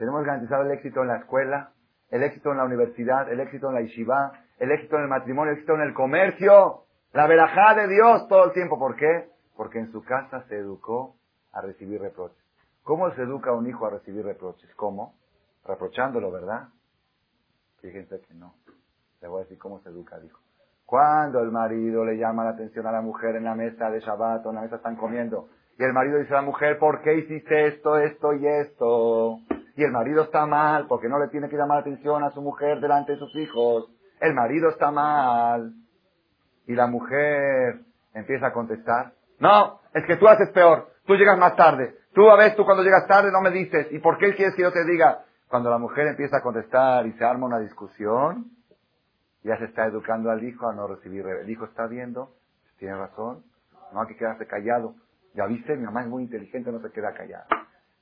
[0.00, 1.72] Tenemos garantizado el éxito en la escuela,
[2.08, 5.52] el éxito en la universidad, el éxito en la yeshiva, el éxito en el matrimonio,
[5.52, 8.78] el éxito en el comercio, la verajá de Dios todo el tiempo.
[8.78, 9.28] ¿Por qué?
[9.58, 11.16] Porque en su casa se educó
[11.52, 12.42] a recibir reproches.
[12.82, 14.74] ¿Cómo se educa un hijo a recibir reproches?
[14.74, 15.16] ¿Cómo?
[15.66, 16.68] Reprochándolo, ¿verdad?
[17.82, 18.54] Fíjense que no.
[19.20, 20.40] Le voy a decir cómo se educa, dijo.
[20.86, 24.46] Cuando el marido le llama la atención a la mujer en la mesa de Shabbat
[24.46, 27.66] en la mesa están comiendo, y el marido dice a la mujer, ¿por qué hiciste
[27.66, 29.40] esto, esto y esto?
[29.76, 32.42] Y el marido está mal porque no le tiene que llamar la atención a su
[32.42, 33.90] mujer delante de sus hijos.
[34.20, 35.72] El marido está mal.
[36.66, 37.80] Y la mujer
[38.14, 41.96] empieza a contestar, no, es que tú haces peor, tú llegas más tarde.
[42.12, 44.62] Tú a veces tú cuando llegas tarde no me dices, ¿y por qué quieres que
[44.62, 45.24] yo te diga?
[45.48, 48.50] Cuando la mujer empieza a contestar y se arma una discusión,
[49.42, 51.26] ya se está educando al hijo a no recibir.
[51.26, 52.34] El hijo está viendo,
[52.78, 53.42] tiene razón,
[53.92, 54.94] no hay que quedarse callado.
[55.34, 57.46] Ya viste, mi mamá es muy inteligente, no se queda callada.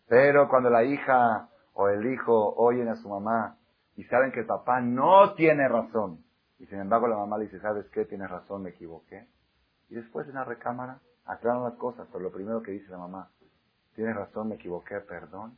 [0.09, 1.49] Pero cuando la hija
[1.81, 3.57] o el hijo oyen a su mamá
[3.95, 6.25] y saben que el papá no tiene razón,
[6.59, 8.05] y sin embargo la mamá le dice, ¿sabes qué?
[8.05, 9.29] Tienes razón, me equivoqué.
[9.89, 13.31] Y después en la recámara aclaran las cosas, pero lo primero que dice la mamá,
[13.95, 15.57] tienes razón, me equivoqué, perdón.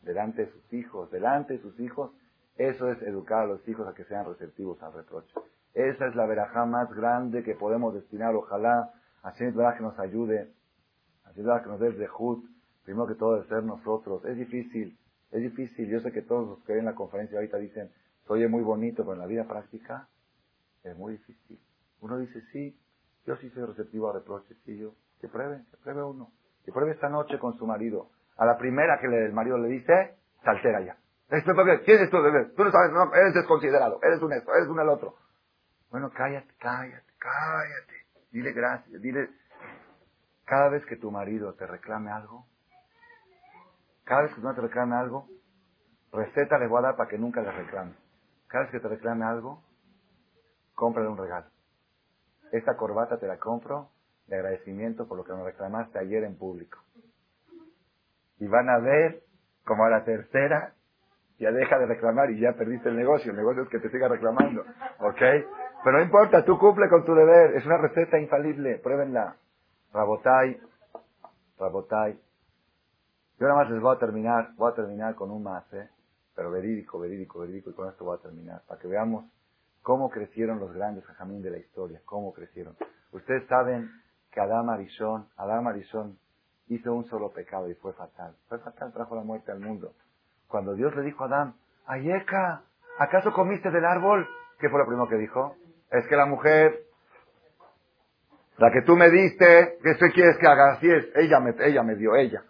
[0.00, 2.12] Delante de sus hijos, delante de sus hijos,
[2.56, 5.34] eso es educar a los hijos a que sean receptivos al reproche.
[5.74, 8.34] Esa es la verajá más grande que podemos destinar.
[8.34, 8.90] Ojalá
[9.22, 10.50] Hashem que nos ayude,
[11.24, 12.42] Hashem que nos dé Zehut,
[12.84, 14.24] primero que todo de ser nosotros.
[14.24, 14.98] Es difícil,
[15.32, 15.88] es difícil.
[15.88, 17.90] Yo sé que todos los que ven la conferencia ahorita dicen,
[18.26, 20.08] soy muy bonito, pero en la vida práctica
[20.84, 21.58] es muy difícil.
[22.00, 22.78] Uno dice, sí,
[23.26, 24.94] yo sí soy receptivo a reproches, sí, yo.
[25.20, 26.30] Que pruebe, que pruebe uno.
[26.64, 28.10] Que pruebe esta noche con su marido.
[28.36, 30.96] A la primera que el marido le dice, saltera ya.
[31.84, 32.50] ¿Quién es bebé?
[32.54, 35.14] Tú no sabes, no, eres desconsiderado, eres un esto, eres un el otro.
[35.90, 37.94] Bueno, cállate, cállate, cállate.
[38.30, 39.30] Dile gracias, dile,
[40.44, 42.46] cada vez que tu marido te reclame algo,
[44.04, 45.28] cada vez que marido te reclame algo,
[46.12, 47.94] receta le voy a dar para que nunca le reclame.
[48.48, 49.62] Cada vez que te reclame algo,
[50.74, 51.46] cómprale un regalo.
[52.52, 53.90] Esta corbata te la compro
[54.26, 56.78] de agradecimiento por lo que me reclamaste ayer en público.
[58.38, 59.22] Y van a ver
[59.64, 60.74] como a la tercera
[61.38, 63.32] ya deja de reclamar y ya perdiste el negocio.
[63.32, 64.62] El negocio es que te siga reclamando.
[65.00, 65.18] ¿Ok?
[65.18, 67.56] Pero no importa, tú cumple con tu deber.
[67.56, 68.78] Es una receta infalible.
[68.78, 69.36] Pruébenla.
[69.92, 70.60] Rabotai.
[71.58, 72.18] Rabotai.
[73.42, 74.50] Yo nada más les voy a terminar.
[74.54, 75.88] Voy a terminar con un más, ¿eh?
[76.36, 77.70] Pero verídico, verídico, verídico.
[77.70, 78.62] Y con esto voy a terminar.
[78.68, 79.24] Para que veamos
[79.82, 82.00] cómo crecieron los grandes jajamín de la historia.
[82.04, 82.76] Cómo crecieron.
[83.10, 83.90] Ustedes saben
[84.30, 86.16] que Adam Arishon, Adam Arishon
[86.68, 88.36] hizo un solo pecado y fue fatal.
[88.48, 89.92] Fue fatal, trajo la muerte al mundo.
[90.46, 91.54] Cuando Dios le dijo a Adán,
[91.86, 92.62] Ayeka,
[93.00, 94.24] ¿acaso comiste del árbol?
[94.60, 95.56] ¿Qué fue lo primero que dijo?
[95.90, 96.84] Es que la mujer,
[98.58, 100.74] la que tú me diste, ¿qué quieres que haga?
[100.74, 102.44] Así es, ella me, ella me dio, ella.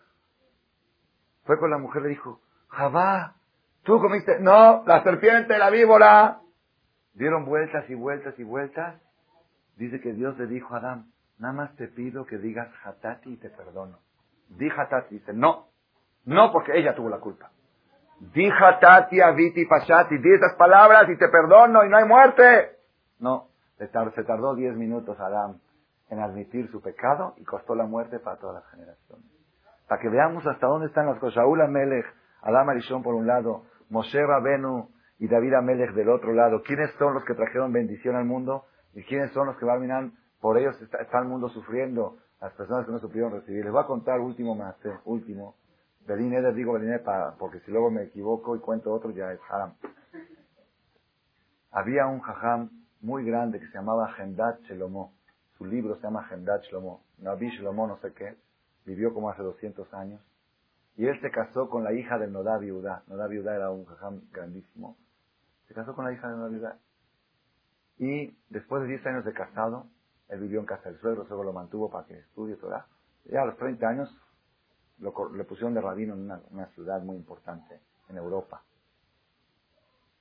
[1.45, 3.35] Fue con la mujer le dijo, Jabá,
[3.83, 4.39] ¿tú comiste?
[4.41, 6.41] No, la serpiente, la víbora.
[7.15, 9.01] Dieron vueltas y vueltas y vueltas.
[9.77, 11.07] Dice que Dios le dijo a Adán,
[11.39, 13.99] nada más te pido que digas Hatati y te perdono.
[14.49, 15.19] Di Hatati.
[15.19, 15.69] Dice, no,
[16.25, 17.51] no porque ella tuvo la culpa.
[18.35, 22.79] Dija Tati, Aviti, Pashati, di esas palabras y te perdono y no hay muerte.
[23.19, 25.61] No, se tardó diez minutos Adán
[26.09, 29.32] en admitir su pecado y costó la muerte para todas las generaciones.
[29.89, 31.35] Para que veamos hasta dónde están las cosas.
[31.35, 32.07] Saúl Amelech,
[32.43, 36.63] Adán Arishon por un lado, Moshe Rabenu y David Amelech del otro lado.
[36.63, 38.65] ¿Quiénes son los que trajeron bendición al mundo?
[38.95, 40.11] ¿Y quiénes son los que van a
[40.41, 42.17] por ellos está, el mundo sufriendo?
[42.41, 43.63] las personas que no supieron recibir.
[43.63, 44.75] Les voy a contar último más,
[45.05, 45.55] último.
[46.07, 49.39] Belín Eder, digo Belín para, porque si luego me equivoco y cuento otro ya es
[49.49, 49.75] haram.
[51.71, 52.71] Había un jajam
[53.01, 55.15] muy grande que se llamaba Gendat Shelomo.
[55.57, 57.05] Su libro se llama Gendat Shelomo.
[57.19, 58.37] Nabi Shelomo no sé qué.
[58.85, 60.21] Vivió como hace 200 años.
[60.97, 63.05] Y él se casó con la hija del Nodab Yehuda.
[63.07, 64.97] Nodab Yehuda era un jajam grandísimo.
[65.69, 66.79] Se casó con la hija del Nodab Yehuda.
[67.99, 69.87] Y después de 10 años de casado,
[70.29, 72.87] él vivió en casa del suegro, luego lo mantuvo para que estudie Torah.
[73.25, 74.17] Ya a los 30 años
[74.99, 78.63] le pusieron de rabino en una, ciudad muy importante, en Europa.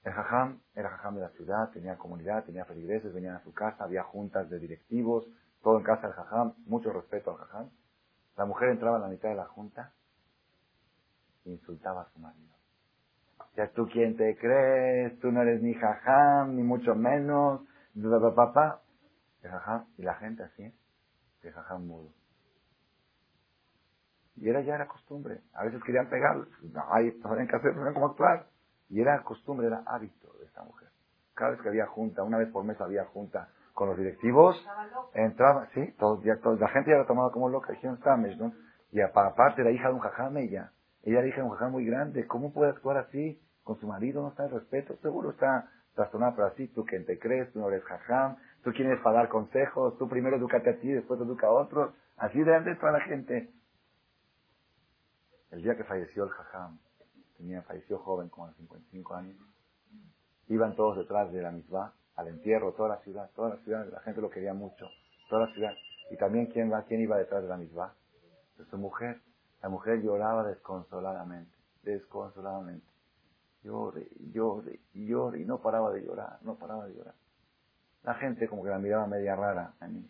[0.03, 3.83] El jajam era jajam de la ciudad, tenía comunidad, tenía feligreses, venían a su casa,
[3.83, 5.25] había juntas de directivos,
[5.61, 7.69] todo en casa del jajam, mucho respeto al jajam.
[8.37, 9.93] La mujer entraba a la mitad de la junta
[11.45, 12.51] e insultaba a su marido.
[13.55, 17.61] Ya tú quién te crees, tú no eres ni jajam, ni mucho menos,
[18.35, 18.81] papá.
[19.97, 20.73] Y la gente así,
[21.43, 22.13] el jajam mudo.
[24.37, 25.41] Y era ya era costumbre.
[25.53, 26.47] A veces querían pegarlo.
[26.73, 28.47] No, hay, no que hacer, no cómo actuar.
[28.89, 30.89] Y era costumbre, era hábito de esta mujer.
[31.33, 34.55] Cada vez que había junta, una vez por mes había junta con los directivos,
[35.13, 37.99] entraba, sí, todos, ya, todos, la gente ya lo tomaba como loca, dijeron,
[38.39, 38.53] ¿no?
[38.91, 40.71] Y aparte era hija de un jajam ella.
[41.03, 42.27] Ella era hija de un jajam muy grande.
[42.27, 43.41] ¿Cómo puede actuar así?
[43.63, 44.97] Con su marido no está el respeto.
[45.01, 48.99] Seguro está trastornada, pero así, tú quien te crees, tú no eres jajam, tú quieres
[49.01, 51.93] para dar consejos, tú primero educate a ti, después educa a otros.
[52.17, 53.51] Así de toda la gente.
[55.51, 56.79] El día que falleció el jajam,
[57.37, 59.37] tenía, falleció joven, como de 55 años,
[60.47, 63.99] iban todos detrás de la misma, al entierro, toda la ciudad, toda la ciudad, la
[64.01, 64.87] gente lo quería mucho,
[65.29, 65.73] toda la ciudad.
[66.09, 66.83] Y también, ¿quién va?
[66.83, 67.93] ¿Quién iba detrás de la misma?
[68.55, 69.19] Pues su mujer.
[69.61, 72.85] La mujer lloraba desconsoladamente, desconsoladamente.
[73.63, 77.13] Llore, llore, llore, y no paraba de llorar, no paraba de llorar.
[78.03, 80.09] La gente como que la miraba media rara a mí.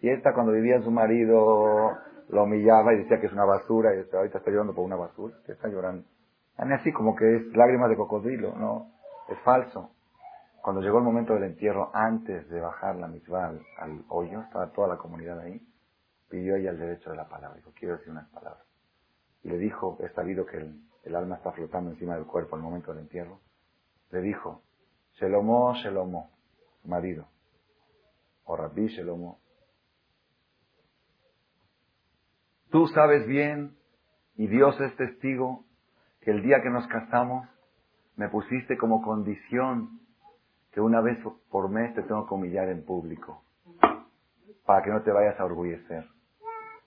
[0.00, 1.96] Y esta cuando vivía su marido
[2.28, 5.36] lo humillaba y decía que es una basura y ahorita está llorando por una basura,
[5.46, 6.04] que está llorando.
[6.56, 8.90] Así como que es lágrimas de cocodrilo, no,
[9.28, 9.92] es falso.
[10.62, 14.88] Cuando llegó el momento del entierro, antes de bajar la misma al, hoyo, estaba toda
[14.88, 15.66] la comunidad ahí,
[16.28, 18.64] pidió ella el derecho de la palabra, dijo, quiero decir unas palabras.
[19.42, 22.92] Y le dijo, he sabido que el, alma está flotando encima del cuerpo al momento
[22.92, 23.40] del entierro,
[24.10, 24.62] le dijo,
[25.14, 27.28] Shelomo, su marido,
[28.44, 29.40] o Rabbi Shelomo,
[32.70, 33.78] Tú sabes bien,
[34.36, 35.64] y Dios es testigo,
[36.20, 37.48] que el día que nos casamos
[38.16, 40.00] me pusiste como condición
[40.78, 41.18] que una vez
[41.50, 43.42] por mes te tengo que humillar en público,
[44.64, 46.04] para que no te vayas a orgullecer.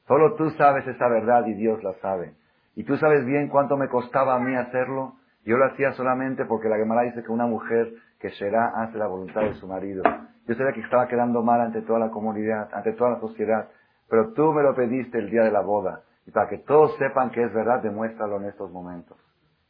[0.07, 2.33] Solo tú sabes esa verdad y Dios la sabe.
[2.73, 5.15] Y tú sabes bien cuánto me costaba a mí hacerlo.
[5.43, 9.07] Yo lo hacía solamente porque la Gemara dice que una mujer que será hace la
[9.07, 10.03] voluntad de su marido.
[10.47, 13.67] Yo sabía que estaba quedando mal ante toda la comunidad, ante toda la sociedad.
[14.09, 16.03] Pero tú me lo pediste el día de la boda.
[16.25, 19.17] Y para que todos sepan que es verdad, demuéstralo en estos momentos.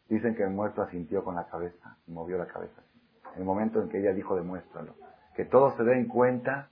[0.09, 2.83] Dicen que el muerto asintió con la cabeza y movió la cabeza.
[3.37, 4.95] El momento en que ella dijo, demuéstralo.
[5.35, 6.69] Que todos se den cuenta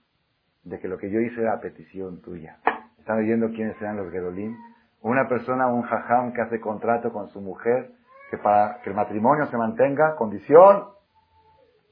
[0.63, 2.57] de que lo que yo hice era petición tuya.
[2.97, 4.55] ¿Están oyendo quiénes sean los Gedolim?
[5.01, 7.91] Una persona, un jajam que hace contrato con su mujer,
[8.29, 10.89] que para que el matrimonio se mantenga, condición,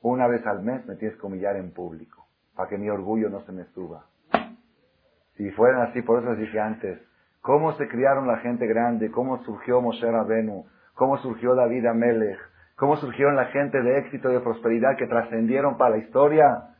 [0.02, 3.42] una vez al mes me tienes que humillar en público, para que mi orgullo no
[3.42, 4.06] se me suba.
[5.36, 7.00] Si fueran así, por eso les dije antes,
[7.42, 10.66] cómo se criaron la gente grande, cómo surgió Moshe Rabenu,
[10.96, 12.40] cómo surgió David Amelech,
[12.78, 16.76] cómo surgieron la gente de éxito y de prosperidad que trascendieron para la historia,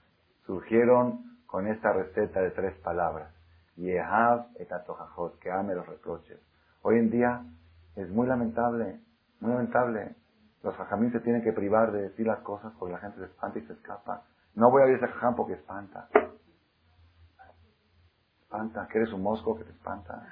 [0.46, 3.34] surgieron con esta receta de tres palabras.
[3.76, 4.70] Yehav et
[5.42, 6.40] que ame los reproches.
[6.82, 7.42] Hoy en día
[7.96, 9.02] es muy lamentable,
[9.42, 10.16] muy lamentable.
[10.64, 13.60] Los jajamín se tienen que privar de decir las cosas porque la gente se espanta
[13.60, 14.24] y se escapa.
[14.56, 16.08] No voy a oír ese jajam porque espanta
[18.48, 20.26] espanta, que eres un mosco que te espanta.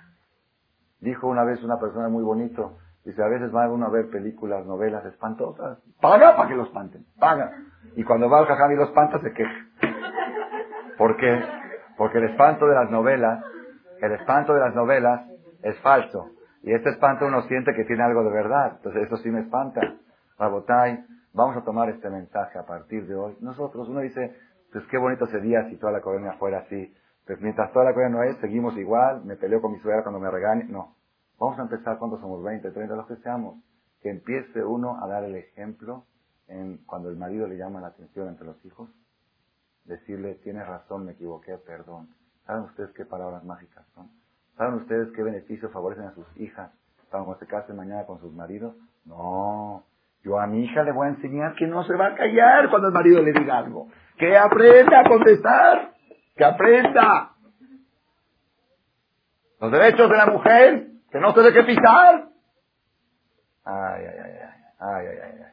[1.02, 4.66] Dijo una vez una persona muy bonito, dice, a veces va uno a ver películas,
[4.66, 7.52] novelas espantosas, paga para que lo espanten, paga.
[7.96, 9.66] Y cuando va al jajam y lo espanta, se queja.
[10.98, 11.40] ¿Por qué?
[11.98, 13.44] Porque el espanto de las novelas,
[14.02, 15.22] el espanto de las novelas
[15.62, 16.32] es falso.
[16.64, 18.78] Y este espanto uno siente que tiene algo de verdad.
[18.78, 19.82] Entonces eso sí me espanta.
[20.40, 23.38] Rabotai, vamos a tomar este mensaje a partir de hoy.
[23.40, 24.36] Nosotros, uno dice,
[24.72, 26.94] pues qué bonito sería si toda la colonia fuera así.
[27.26, 30.20] Pues mientras toda la cosa no es, seguimos igual, me peleo con mi suegra cuando
[30.20, 30.66] me regañe.
[30.66, 30.96] No.
[31.40, 33.56] Vamos a empezar cuando somos 20, 30, los que seamos.
[34.02, 36.06] Que empiece uno a dar el ejemplo
[36.48, 38.90] en cuando el marido le llama la atención entre los hijos.
[39.86, 42.10] Decirle, tienes razón, me equivoqué, perdón.
[42.46, 44.10] ¿Saben ustedes qué palabras mágicas son?
[44.58, 46.72] ¿Saben ustedes qué beneficios favorecen a sus hijas
[47.10, 48.76] cuando se casen mañana con sus maridos?
[49.06, 49.84] No.
[50.24, 52.88] Yo a mi hija le voy a enseñar que no se va a callar cuando
[52.88, 53.88] el marido le diga algo.
[54.18, 55.94] Que aprenda a contestar.
[56.36, 57.32] ¡Que aprenda!
[59.60, 60.85] Los derechos de la mujer,
[61.20, 62.30] no se de qué pisar.
[63.64, 64.32] Ay, ay, ay,
[64.80, 65.52] ay, ay, ay, ay.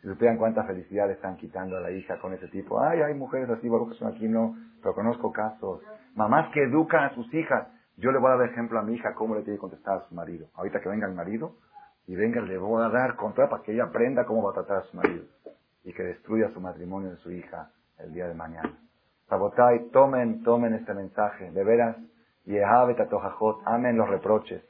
[0.00, 2.80] Si supieran cuánta felicidad le están quitando a la hija con ese tipo.
[2.80, 5.82] Ay, hay mujeres así, que son aquí, no, pero conozco casos.
[6.14, 7.68] Mamás que educan a sus hijas.
[7.96, 10.08] Yo le voy a dar ejemplo a mi hija cómo le tiene que contestar a
[10.08, 10.46] su marido.
[10.54, 11.56] Ahorita que venga el marido,
[12.08, 14.78] y venga, le voy a dar contra para que ella aprenda cómo va a tratar
[14.78, 15.24] a su marido.
[15.84, 18.78] Y que destruya su matrimonio de su hija el día de mañana.
[19.28, 21.50] Sabotai, tomen, tomen este mensaje.
[21.50, 21.96] De veras,
[23.66, 24.62] amen los reproches.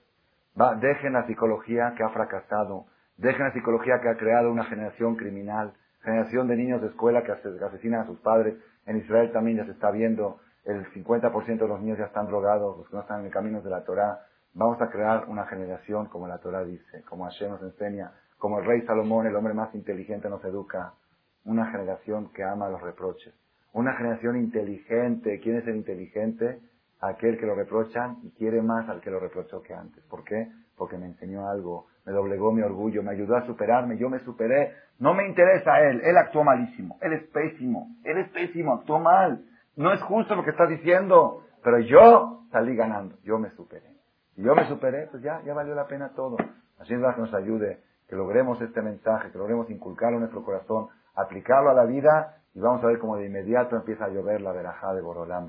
[0.81, 2.87] Dejen la psicología que ha fracasado.
[3.17, 5.75] Dejen la psicología que ha creado una generación criminal.
[6.03, 8.57] Generación de niños de escuela que asesinan a sus padres.
[8.87, 10.41] En Israel también ya se está viendo.
[10.65, 13.61] El 50% de los niños ya están drogados, los que no están en el camino
[13.61, 14.21] de la Torah.
[14.55, 18.67] Vamos a crear una generación como la Torah dice, como Hashem nos enseña, como el
[18.67, 20.95] rey Salomón, el hombre más inteligente, nos educa.
[21.45, 23.35] Una generación que ama los reproches.
[23.73, 25.41] Una generación inteligente.
[25.41, 26.61] ¿Quién es el inteligente?
[27.01, 30.03] Aquel que lo reprochan y quiere más al que lo reprochó que antes.
[30.05, 30.49] ¿Por qué?
[30.77, 34.75] Porque me enseñó algo, me doblegó mi orgullo, me ayudó a superarme, yo me superé.
[34.99, 39.45] No me interesa él, él actuó malísimo, él es pésimo, él es pésimo, actuó mal.
[39.77, 43.95] No es justo lo que estás diciendo, pero yo salí ganando, yo me superé.
[44.37, 46.37] Y yo me superé, pues ya, ya valió la pena todo.
[46.79, 50.89] Así es que nos ayude, que logremos este mensaje, que logremos inculcarlo en nuestro corazón,
[51.15, 54.53] aplicarlo a la vida y vamos a ver cómo de inmediato empieza a llover la
[54.53, 55.47] verajá de Borolán.